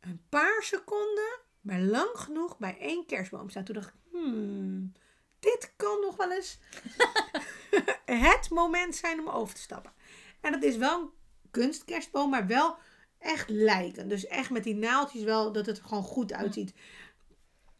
een 0.00 0.22
paar 0.28 0.62
seconden, 0.62 1.38
maar 1.60 1.80
lang 1.80 2.10
genoeg, 2.14 2.58
bij 2.58 2.76
één 2.78 3.06
kerstboom 3.06 3.50
staan. 3.50 3.64
Toen 3.64 3.74
dacht 3.74 3.88
ik, 3.88 3.94
hmm, 4.10 4.92
dit 5.40 5.72
kan 5.76 6.00
nog 6.00 6.16
wel 6.16 6.32
eens 6.32 6.58
het 8.04 8.50
moment 8.50 8.96
zijn 8.96 9.20
om 9.20 9.28
over 9.28 9.54
te 9.54 9.60
stappen. 9.60 9.92
En 10.40 10.52
dat 10.52 10.62
is 10.62 10.76
wel 10.76 11.00
een 11.00 11.10
kunstkerstboom, 11.50 12.30
maar 12.30 12.46
wel 12.46 12.76
echt 13.24 13.48
lijken. 13.48 14.08
Dus 14.08 14.26
echt 14.26 14.50
met 14.50 14.64
die 14.64 14.74
naaldjes 14.74 15.22
wel, 15.22 15.52
dat 15.52 15.66
het 15.66 15.78
er 15.78 15.84
gewoon 15.84 16.02
goed 16.02 16.32
uitziet. 16.32 16.74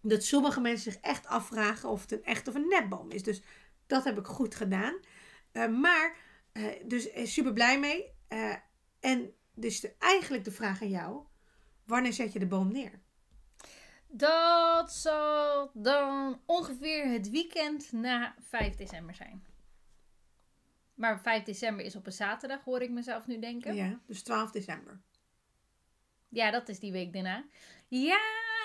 Dat 0.02 0.24
sommige 0.24 0.60
mensen 0.60 0.92
zich 0.92 1.00
echt 1.00 1.26
afvragen 1.26 1.88
of 1.88 2.00
het 2.00 2.12
een 2.12 2.24
echt 2.24 2.48
of 2.48 2.54
een 2.54 2.68
nepboom 2.68 3.10
is. 3.10 3.22
Dus 3.22 3.42
dat 3.86 4.04
heb 4.04 4.18
ik 4.18 4.26
goed 4.26 4.54
gedaan. 4.54 4.98
Eh, 5.52 5.68
maar, 5.68 6.16
eh, 6.52 6.64
dus 6.84 7.10
eh, 7.10 7.26
super 7.26 7.52
blij 7.52 7.80
mee. 7.80 8.12
En 9.00 9.32
dus 9.54 9.80
de, 9.80 9.94
eigenlijk 9.98 10.44
de 10.44 10.50
vraag 10.50 10.82
aan 10.82 10.88
jou. 10.88 11.22
Wanneer 11.84 12.12
zet 12.12 12.32
je 12.32 12.38
de 12.38 12.46
boom 12.46 12.72
neer? 12.72 13.00
Dat 14.08 14.92
zal 14.92 15.70
dan 15.74 16.40
ongeveer 16.46 17.10
het 17.10 17.30
weekend 17.30 17.92
na 17.92 18.34
5 18.40 18.74
december 18.74 19.14
zijn. 19.14 19.46
Maar 20.94 21.20
5 21.20 21.42
december 21.42 21.84
is 21.84 21.96
op 21.96 22.06
een 22.06 22.12
zaterdag, 22.12 22.64
hoor 22.64 22.80
ik 22.80 22.90
mezelf 22.90 23.26
nu 23.26 23.38
denken. 23.38 23.74
Ja, 23.74 24.00
dus 24.06 24.22
12 24.22 24.50
december. 24.50 25.00
Dat 26.34 26.68
is 26.68 26.78
die 26.78 26.92
week 26.92 27.12
daarna. 27.12 27.44
Ja, 27.88 28.20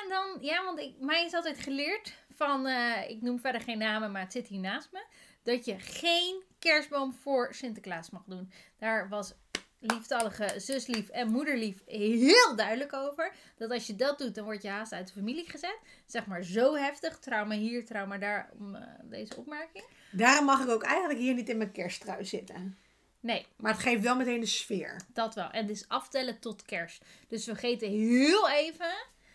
dan, 0.09 0.37
ja 0.41 0.63
want 0.63 0.79
ik, 0.79 0.93
mij 0.99 1.25
is 1.25 1.33
altijd 1.33 1.59
geleerd 1.59 2.13
van, 2.35 2.67
eh, 2.67 3.09
ik 3.09 3.21
noem 3.21 3.39
verder 3.39 3.61
geen 3.61 3.77
namen, 3.77 4.11
maar 4.11 4.21
het 4.21 4.31
zit 4.31 4.47
hier 4.47 4.59
naast 4.59 4.91
me. 4.91 5.03
Dat 5.43 5.65
je 5.65 5.79
geen 5.79 6.43
kerstboom 6.59 7.13
voor 7.13 7.53
Sinterklaas 7.53 8.09
mag 8.09 8.23
doen. 8.25 8.51
Daar 8.77 9.09
was 9.09 9.33
lieftallige 9.79 10.53
zuslief 10.57 11.09
en 11.09 11.31
moederlief 11.31 11.81
heel 11.85 12.55
duidelijk 12.55 12.93
over. 12.93 13.33
Dat 13.57 13.71
als 13.71 13.87
je 13.87 13.95
dat 13.95 14.17
doet, 14.17 14.35
dan 14.35 14.43
word 14.43 14.61
je 14.61 14.69
haast 14.69 14.93
uit 14.93 15.07
de 15.07 15.13
familie 15.13 15.49
gezet. 15.49 15.79
Zeg 16.05 16.25
maar 16.25 16.43
zo 16.43 16.75
heftig. 16.75 17.19
Trauma 17.19 17.55
hier, 17.55 17.85
trauma 17.85 18.17
daar, 18.17 18.49
om 18.59 18.75
eh, 18.75 18.83
deze 19.03 19.37
opmerking. 19.37 19.85
Daarom 20.11 20.45
mag 20.45 20.63
ik 20.63 20.69
ook 20.69 20.83
eigenlijk 20.83 21.19
hier 21.19 21.33
niet 21.33 21.49
in 21.49 21.57
mijn 21.57 21.71
kersttrui 21.71 22.25
zitten. 22.25 22.77
Nee, 23.19 23.45
Maar 23.55 23.71
het 23.71 23.81
geeft 23.81 24.03
wel 24.03 24.15
meteen 24.15 24.39
de 24.39 24.45
sfeer. 24.45 25.01
dat 25.13 25.35
wel. 25.35 25.49
En 25.51 25.61
het 25.61 25.69
is 25.75 25.87
aftellen 25.87 26.39
tot 26.39 26.61
kerst. 26.61 27.05
Dus 27.27 27.45
we 27.45 27.51
vergeten 27.51 27.89
heel 27.89 28.49
even 28.49 28.93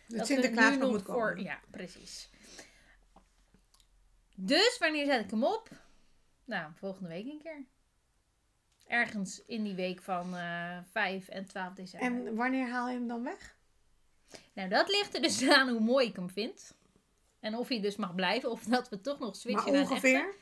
Dat 0.09 0.19
dat 0.19 0.27
Sinterklaas 0.27 0.77
nog 0.77 0.91
moet 0.91 1.03
komen. 1.03 1.21
voor... 1.21 1.41
Ja, 1.41 1.61
precies. 1.71 2.29
Dus 4.35 4.77
wanneer 4.79 5.07
zet 5.07 5.25
ik 5.25 5.31
hem 5.31 5.45
op? 5.45 5.69
Nou, 6.45 6.71
volgende 6.75 7.09
week 7.09 7.25
een 7.25 7.41
keer. 7.43 7.65
Ergens 8.87 9.43
in 9.47 9.63
die 9.65 9.75
week 9.75 10.03
van 10.03 10.37
eh 10.37 10.79
5 10.91 11.29
en 11.29 11.47
12 11.47 11.73
december. 11.75 12.09
En 12.29 12.35
wanneer 12.37 12.69
haal 12.71 12.89
je 12.89 12.95
hem 12.95 13.09
dan 13.09 13.23
weg? 13.23 13.57
Nou, 14.53 14.69
dat 14.69 14.89
ligt 14.89 15.15
er 15.15 15.23
dus 15.23 15.49
aan 15.59 15.69
hoe 15.69 15.81
mooi 15.81 16.07
ik 16.07 16.17
hem 16.17 16.31
vind. 16.31 16.75
En 17.41 17.57
of 17.57 17.69
hij 17.69 17.81
dus 17.81 17.97
mag 17.97 18.15
blijven. 18.15 18.51
Of 18.51 18.63
dat 18.65 18.89
we 18.89 19.01
toch 19.01 19.19
nog 19.19 19.29
Maar 19.29 19.35
switchen 19.35 19.73
naar 19.73 19.81
een 19.83 19.89
ongeveer? 19.89 20.35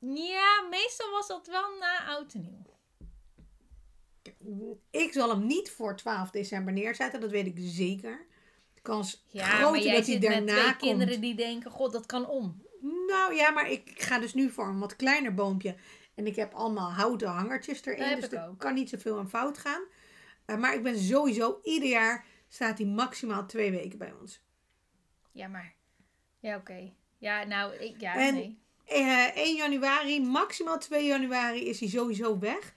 Ja, 0.00 0.66
meestal 0.70 1.10
was 1.10 1.26
dat 1.28 1.46
wel 1.46 1.78
na 1.78 2.06
oud 2.06 2.32
en 2.34 2.40
nieuw. 2.42 2.68
Ik 4.90 5.12
zal 5.12 5.28
hem 5.28 5.46
niet 5.46 5.70
voor 5.70 5.96
12 5.96 6.30
december 6.30 6.72
neerzetten, 6.72 7.20
dat 7.20 7.30
weet 7.30 7.46
ik 7.46 7.56
zeker. 7.58 8.26
De 8.74 8.80
kans 8.80 9.24
Ja, 9.28 9.44
groter 9.44 9.70
maar 9.70 9.80
jij 9.80 9.96
dat 9.96 10.06
hij 10.06 10.14
zit 10.20 10.22
met 10.22 10.30
daarna 10.32 10.52
twee 10.52 10.64
komt. 10.64 10.80
kinderen 10.80 11.20
die 11.20 11.34
denken, 11.34 11.70
god, 11.70 11.92
dat 11.92 12.06
kan 12.06 12.26
om. 12.28 12.62
Nou 13.06 13.34
ja, 13.34 13.50
maar 13.50 13.70
ik 13.70 14.02
ga 14.02 14.18
dus 14.18 14.34
nu 14.34 14.50
voor 14.50 14.66
een 14.66 14.78
wat 14.78 14.96
kleiner 14.96 15.34
boompje. 15.34 15.76
En 16.14 16.26
ik 16.26 16.36
heb 16.36 16.54
allemaal 16.54 16.92
houten 16.92 17.28
hangertjes 17.28 17.84
erin. 17.84 18.20
Dat 18.20 18.30
dus 18.30 18.38
er 18.38 18.48
ook. 18.48 18.58
kan 18.58 18.74
niet 18.74 18.88
zoveel 18.88 19.18
aan 19.18 19.28
fout 19.30 19.58
gaan. 19.58 19.82
Eh, 20.44 20.56
maar 20.56 20.74
ik 20.74 20.82
ben 20.82 20.98
sowieso, 20.98 21.60
ieder 21.62 21.88
jaar 21.88 22.24
staat 22.48 22.78
hij 22.78 22.86
maximaal 22.86 23.46
twee 23.46 23.70
weken 23.70 23.98
bij 23.98 24.12
ons. 24.20 24.42
Ja, 25.32 25.48
maar... 25.48 25.74
Ja, 26.38 26.56
oké. 26.56 26.92
Ja, 27.18 27.44
nou, 27.44 27.74
ik... 27.74 28.00
Ja, 28.00 28.14
En- 28.14 28.34
nee. 28.34 28.62
Eh 28.90 29.36
1 29.36 29.56
januari, 29.56 30.20
maximaal 30.20 30.78
2 30.78 31.06
januari 31.06 31.68
is 31.68 31.80
hij 31.80 31.88
sowieso 31.88 32.38
weg. 32.38 32.74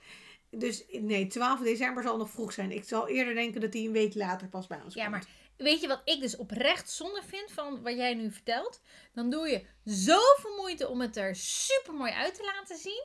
Dus 0.50 0.84
nee, 0.92 1.28
12 1.28 1.60
december 1.60 2.04
zal 2.04 2.18
nog 2.18 2.30
vroeg 2.30 2.54
zijn. 2.54 2.72
Ik 2.72 2.84
zal 2.84 3.08
eerder 3.08 3.34
denken 3.34 3.62
dat 3.62 3.74
hij 3.74 3.82
een 3.86 3.92
week 3.92 4.16
later 4.16 4.48
pas 4.48 4.68
bij 4.68 4.82
ons 4.84 4.94
Ja, 4.94 5.02
komt. 5.02 5.16
maar 5.16 5.26
weet 5.58 5.82
je 5.82 5.88
wat 5.88 6.02
ik 6.06 6.22
dus 6.22 6.36
oprecht 6.36 6.90
zonde 6.92 7.22
vind 7.28 7.52
van 7.52 7.82
wat 7.84 7.96
jij 7.96 8.14
nu 8.14 8.32
vertelt? 8.32 8.82
Dan 9.14 9.30
doe 9.30 9.48
je 9.50 9.66
zoveel 9.84 10.56
moeite 10.58 10.88
om 10.90 11.02
het 11.02 11.18
er 11.18 11.36
super 11.36 11.94
mooi 11.94 12.12
uit 12.12 12.36
te 12.36 12.52
laten 12.56 12.78
zien. 12.78 13.04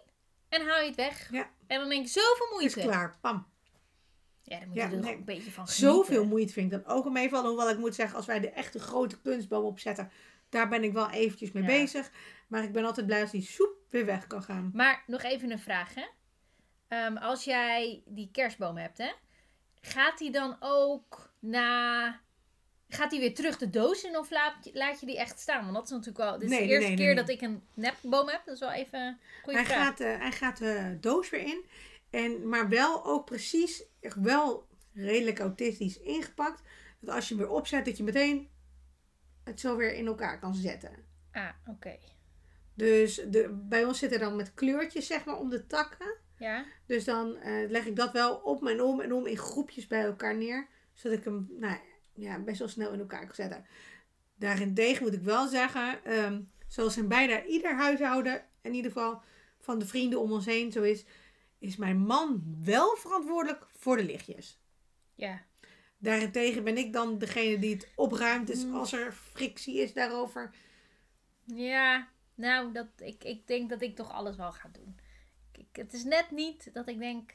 En 0.48 0.66
haal 0.66 0.80
je 0.80 0.86
het 0.86 0.96
weg. 0.96 1.28
Ja. 1.32 1.50
En 1.66 1.78
dan 1.80 1.88
denk 1.88 2.04
ik, 2.06 2.12
zoveel 2.12 2.46
is 2.46 2.50
moeite. 2.74 2.80
klaar. 2.80 3.16
Pam. 3.20 3.46
Ja, 4.42 4.58
dan 4.58 4.68
moet 4.68 4.76
Ja, 4.76 4.88
je 4.88 4.94
er 4.96 5.00
nee. 5.02 5.14
een 5.14 5.24
beetje 5.24 5.50
van 5.50 5.68
genieten. 5.68 5.94
Zoveel 5.96 6.24
moeite 6.24 6.52
vind 6.52 6.72
ik 6.72 6.82
dan 6.84 6.94
ook 6.96 7.04
al 7.04 7.10
meevallen. 7.10 7.48
Hoewel 7.48 7.70
ik 7.70 7.78
moet 7.78 7.94
zeggen, 7.94 8.16
als 8.16 8.26
wij 8.26 8.40
de 8.40 8.50
echte 8.50 8.78
grote 8.78 9.20
kunstboom 9.20 9.64
opzetten, 9.64 10.10
daar 10.48 10.68
ben 10.68 10.84
ik 10.84 10.92
wel 10.92 11.10
eventjes 11.10 11.52
mee 11.52 11.62
Ja. 11.62 11.68
bezig. 11.68 12.10
Maar 12.48 12.62
ik 12.62 12.72
ben 12.72 12.84
altijd 12.84 13.06
blij 13.06 13.20
als 13.20 13.30
die 13.30 13.42
soep 13.42 13.76
weer 13.90 14.06
weg 14.06 14.26
kan 14.26 14.42
gaan. 14.42 14.70
Maar 14.74 15.02
nog 15.06 15.22
even 15.22 15.50
een 15.50 15.58
vraag, 15.58 15.94
hè. 15.94 16.06
Ehm, 16.88 17.16
als 17.16 17.44
jij 17.44 18.02
die 18.06 18.28
kerstboom 18.32 18.76
hebt, 18.76 18.98
hè. 18.98 19.12
Gaat 19.80 20.18
die 20.18 20.30
dan 20.30 20.56
ook 20.60 21.32
na... 21.38 22.20
Gaat 22.88 23.10
die 23.10 23.20
weer 23.20 23.34
terug 23.34 23.58
de 23.58 23.70
doos 23.70 24.04
in 24.04 24.16
of 24.18 24.30
laat 24.30 24.64
je, 24.64 24.70
laat 24.74 25.00
je 25.00 25.06
die 25.06 25.18
echt 25.18 25.38
staan? 25.40 25.62
Want 25.62 25.74
dat 25.74 25.84
is 25.84 25.90
natuurlijk 25.90 26.18
wel... 26.18 26.32
Dit 26.38 26.42
is 26.42 26.48
Nee, 26.50 26.58
de 26.58 26.64
nee, 26.64 26.74
eerste 26.74 26.88
nee, 26.88 26.96
keer 26.98 27.14
dat 27.14 27.28
ik 27.28 27.40
een 27.40 27.62
nepboom 27.74 28.28
heb. 28.28 28.42
Dat 28.44 28.54
is 28.54 28.60
wel 28.60 28.72
even 28.72 29.00
een 29.00 29.18
goede 29.42 29.58
Hij 29.58 29.66
vraag. 29.68 29.84
gaat, 29.86 30.00
eh, 30.00 30.18
hij 30.18 30.32
gaat 30.32 30.58
de 30.58 30.96
doos 31.00 31.30
weer 31.30 31.40
in. 31.46 31.64
En, 32.10 32.48
maar 32.48 32.68
wel 32.68 33.04
ook 33.04 33.24
precies, 33.24 33.84
echt 34.00 34.16
wel 34.16 34.66
redelijk 34.94 35.38
autistisch 35.38 35.98
ingepakt. 36.00 36.62
Dat 37.00 37.14
als 37.14 37.28
je 37.28 37.34
hem 37.34 37.44
weer 37.44 37.52
opzet, 37.52 37.84
dat 37.84 37.96
je 37.96 38.02
meteen 38.02 38.48
het 39.44 39.60
zo 39.60 39.76
weer 39.76 39.94
in 39.94 40.06
elkaar 40.06 40.38
kan 40.38 40.54
zetten. 40.54 41.04
Ah, 41.32 41.48
oké. 41.66 41.98
Dus 42.78 43.14
de, 43.14 43.60
bij 43.68 43.84
ons 43.84 43.98
zitten 43.98 44.20
dan 44.20 44.36
met 44.36 44.54
kleurtjes 44.54 45.06
zeg 45.06 45.24
maar 45.24 45.38
om 45.38 45.50
de 45.50 45.66
takken. 45.66 46.14
Ja? 46.36 46.64
Dus 46.86 47.04
dan 47.04 47.36
eh, 47.36 47.70
leg 47.70 47.86
ik 47.86 47.96
dat 47.96 48.12
wel 48.12 48.34
op 48.36 48.66
en 48.66 48.80
om 48.82 49.00
en 49.00 49.12
om 49.12 49.26
in 49.26 49.36
groepjes 49.36 49.86
bij 49.86 50.02
elkaar 50.04 50.36
neer. 50.36 50.68
Zodat 50.92 51.18
ik 51.18 51.24
hem 51.24 51.48
nou, 51.50 51.78
ja, 52.14 52.38
best 52.38 52.58
wel 52.58 52.68
snel 52.68 52.92
in 52.92 52.98
elkaar 52.98 53.26
kan 53.26 53.34
zetten. 53.34 53.66
Daarentegen 54.34 55.02
moet 55.02 55.14
ik 55.14 55.22
wel 55.22 55.48
zeggen, 55.48 56.04
ehm, 56.04 56.40
zoals 56.66 56.96
in 56.96 57.08
bijna 57.08 57.44
ieder 57.44 57.74
huishouden, 57.74 58.44
in 58.62 58.74
ieder 58.74 58.92
geval 58.92 59.22
van 59.60 59.78
de 59.78 59.86
vrienden 59.86 60.20
om 60.20 60.32
ons 60.32 60.46
heen 60.46 60.72
zo 60.72 60.82
is, 60.82 61.04
is 61.58 61.76
mijn 61.76 61.98
man 61.98 62.56
wel 62.64 62.96
verantwoordelijk 62.96 63.66
voor 63.70 63.96
de 63.96 64.04
lichtjes. 64.04 64.60
Ja. 65.14 65.42
Daarentegen 65.98 66.64
ben 66.64 66.76
ik 66.76 66.92
dan 66.92 67.18
degene 67.18 67.58
die 67.58 67.74
het 67.74 67.88
opruimt. 67.96 68.46
Dus 68.46 68.64
Mm. 68.64 68.74
als 68.74 68.92
er 68.92 69.12
frictie 69.12 69.76
is 69.80 69.92
daarover. 69.92 70.50
Ja, 71.44 72.08
nou, 72.38 72.72
dat, 72.72 72.86
ik, 72.98 73.24
ik 73.24 73.46
denk 73.46 73.70
dat 73.70 73.82
ik 73.82 73.96
toch 73.96 74.12
alles 74.12 74.36
wel 74.36 74.52
ga 74.52 74.68
doen. 74.72 74.98
Ik, 75.52 75.58
ik- 75.58 75.76
het 75.76 75.92
is 75.92 76.04
net 76.04 76.30
niet 76.30 76.70
dat 76.74 76.88
ik 76.88 76.98
denk, 76.98 77.32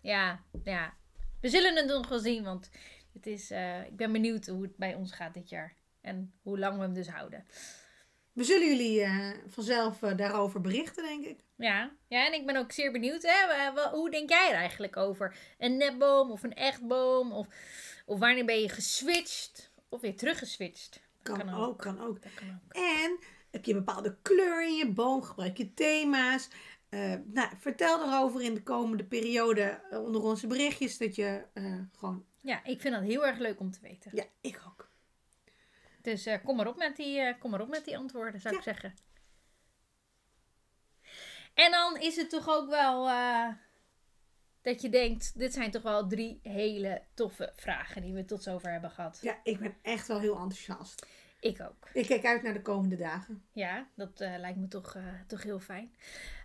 ja, 0.00 0.40
ja, 0.64 0.94
we 1.40 1.48
zullen 1.48 1.76
het 1.76 1.86
nog 1.86 2.08
wel 2.08 2.18
zien, 2.18 2.44
want 2.44 2.70
het 3.12 3.26
is, 3.26 3.50
eh, 3.50 3.84
ik 3.84 3.96
ben 3.96 4.12
benieuwd 4.12 4.46
hoe 4.46 4.62
het 4.62 4.76
bij 4.76 4.94
ons 4.94 5.12
gaat 5.12 5.34
dit 5.34 5.48
jaar. 5.48 5.74
En 6.00 6.32
hoe 6.42 6.58
lang 6.58 6.76
we 6.76 6.82
hem 6.82 6.94
dus 6.94 7.08
houden. 7.08 7.46
We 8.32 8.44
zullen 8.44 8.66
jullie 8.68 9.00
eh, 9.02 9.30
vanzelf 9.46 10.02
eh, 10.02 10.16
daarover 10.16 10.60
berichten, 10.60 11.02
denk 11.04 11.24
ik. 11.24 11.40
Ja, 11.56 11.90
ja, 12.08 12.26
en 12.26 12.32
ik 12.32 12.46
ben 12.46 12.56
ook 12.56 12.72
zeer 12.72 12.92
benieuwd, 12.92 13.22
hè, 13.22 13.70
hoe 13.90 14.10
denk 14.10 14.28
jij 14.30 14.48
er 14.50 14.56
eigenlijk 14.56 14.96
over? 14.96 15.36
Een 15.58 15.76
nepboom 15.76 16.30
of 16.30 16.42
een 16.42 16.54
echtboom? 16.54 17.32
Of, 17.32 17.46
of 18.06 18.18
wanneer 18.18 18.44
ben 18.44 18.60
je 18.60 18.68
geswitcht? 18.68 19.70
Of 19.88 20.00
weer 20.00 20.16
teruggeswitcht? 20.16 21.00
Kan, 21.22 21.38
kan 21.38 21.54
ook, 21.54 21.68
ook. 21.68 21.78
kan 21.78 22.00
ook. 22.00 22.22
Dat 22.22 22.34
kan 22.34 22.48
ook. 22.64 22.72
En 22.72 23.18
heb 23.54 23.64
je 23.64 23.72
een 23.72 23.84
bepaalde 23.84 24.16
kleur 24.22 24.66
in 24.66 24.74
je 24.74 24.92
boom? 24.92 25.22
Gebruik 25.22 25.56
je 25.56 25.74
thema's? 25.74 26.48
Eh, 26.88 27.14
nou, 27.24 27.48
vertel 27.58 28.02
erover 28.02 28.42
in 28.42 28.54
de 28.54 28.62
komende 28.62 29.04
periode 29.04 29.80
eh, 29.90 30.04
onder 30.04 30.22
onze 30.22 30.46
berichtjes. 30.46 30.98
Dat 30.98 31.14
je 31.14 31.44
eh, 31.52 31.78
gewoon... 31.96 32.24
Ja, 32.40 32.64
ik 32.64 32.80
vind 32.80 32.94
dat 32.94 33.02
heel 33.02 33.26
erg 33.26 33.38
leuk 33.38 33.60
om 33.60 33.70
te 33.70 33.78
weten. 33.82 34.10
Ja, 34.14 34.24
ik 34.40 34.62
ook. 34.66 34.92
Dus 36.02 36.28
kom, 36.44 36.56
maar 36.56 36.66
op 36.66 36.76
met 36.76 36.96
die, 36.96 37.38
kom 37.38 37.50
maar 37.50 37.60
op 37.60 37.68
met 37.68 37.84
die 37.84 37.98
antwoorden, 37.98 38.40
zou 38.40 38.56
ik 38.56 38.62
zeggen. 38.62 38.94
En 41.54 41.70
dan 41.70 41.96
is 41.96 42.16
het 42.16 42.30
toch 42.30 42.48
ook 42.48 42.68
wel 42.68 43.08
dat 44.62 44.82
je 44.82 44.88
denkt, 44.88 45.38
dit 45.38 45.52
zijn 45.52 45.70
toch 45.70 45.82
wel 45.82 46.06
drie 46.06 46.40
hele 46.42 47.02
toffe 47.14 47.52
vragen 47.56 48.02
die 48.02 48.14
we 48.14 48.24
tot 48.24 48.42
zover 48.42 48.70
hebben 48.70 48.90
gehad. 48.90 49.18
Ja, 49.22 49.40
ik 49.42 49.58
ben 49.58 49.76
echt 49.82 50.06
wel 50.06 50.20
heel 50.20 50.36
enthousiast. 50.36 51.06
Ik 51.44 51.60
ook. 51.60 51.88
Ik 51.92 52.06
kijk 52.06 52.24
uit 52.24 52.42
naar 52.42 52.52
de 52.52 52.62
komende 52.62 52.96
dagen. 52.96 53.44
Ja, 53.52 53.86
dat 53.94 54.20
eh, 54.20 54.34
lijkt 54.38 54.58
me 54.58 54.68
toch, 54.68 54.94
eh, 54.94 55.02
toch 55.26 55.42
heel 55.42 55.60
fijn. 55.60 55.94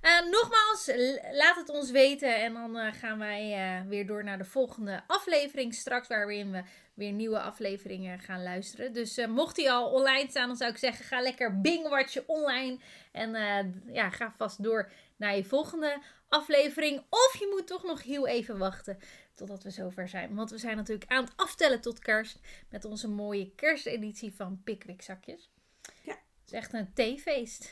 Eh, 0.02 0.22
nogmaals, 0.32 0.92
laat 1.32 1.56
het 1.56 1.70
ons 1.70 1.92
weten. 1.92 2.36
En 2.36 2.54
dan 2.54 2.94
gaan 2.94 3.20
wij 3.20 3.84
weer 3.88 4.08
door 4.08 4.24
naar 4.24 4.38
de 4.38 4.46
volgende 4.46 5.04
aflevering 5.08 5.74
straks. 5.74 6.08
Waarin 6.08 6.52
we 6.52 6.64
weer 6.94 7.12
nieuwe 7.12 7.40
afleveringen 7.40 8.20
gaan 8.20 8.44
luisteren. 8.44 8.94
Dus 8.94 9.28
mocht 9.28 9.56
die 9.56 9.72
al 9.72 9.92
online 9.92 10.30
staan, 10.30 10.48
dan 10.48 10.58
zou 10.58 10.72
ik 10.72 10.78
zeggen: 10.78 11.06
ga 11.06 11.22
lekker 11.22 11.62
bingwatchen 11.62 12.24
online. 12.28 12.80
En 13.12 13.32
ja, 13.88 14.10
ga 14.10 14.32
vast 14.32 14.64
door 14.64 14.92
naar 15.16 15.36
je 15.36 15.44
volgende 15.44 16.02
aflevering. 16.30 17.04
Of 17.10 17.36
je 17.40 17.54
moet 17.56 17.68
toch 17.68 17.84
nog 17.84 18.04
heel 18.04 18.28
even 18.28 18.58
wachten 18.58 19.00
totdat 19.40 19.64
we 19.64 19.70
zover 19.70 20.10
zijn. 20.10 20.36
Want 20.36 20.50
we 20.50 20.58
zijn 20.58 20.76
natuurlijk 20.76 21.12
aan 21.12 21.24
het 21.24 21.34
aftellen 21.36 21.82
tot 21.82 22.00
kerst. 22.00 22.40
Met 22.70 22.86
onze 22.86 23.08
mooie 23.08 23.52
kersteditie 23.56 24.34
van 24.36 24.62
Pickwick 24.64 25.02
zakjes. 25.02 25.52
Ja. 26.04 26.12
Het 26.12 26.46
is 26.46 26.52
echt 26.52 26.74
een 26.74 26.94
theefeest. 26.94 27.72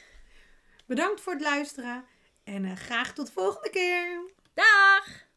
Bedankt 0.85 1.21
voor 1.21 1.33
het 1.33 1.41
luisteren. 1.41 2.05
En 2.43 2.65
eh, 2.65 2.75
graag 2.75 3.13
tot 3.13 3.25
de 3.25 3.31
volgende 3.31 3.69
keer. 3.69 4.31
Dag! 4.53 5.25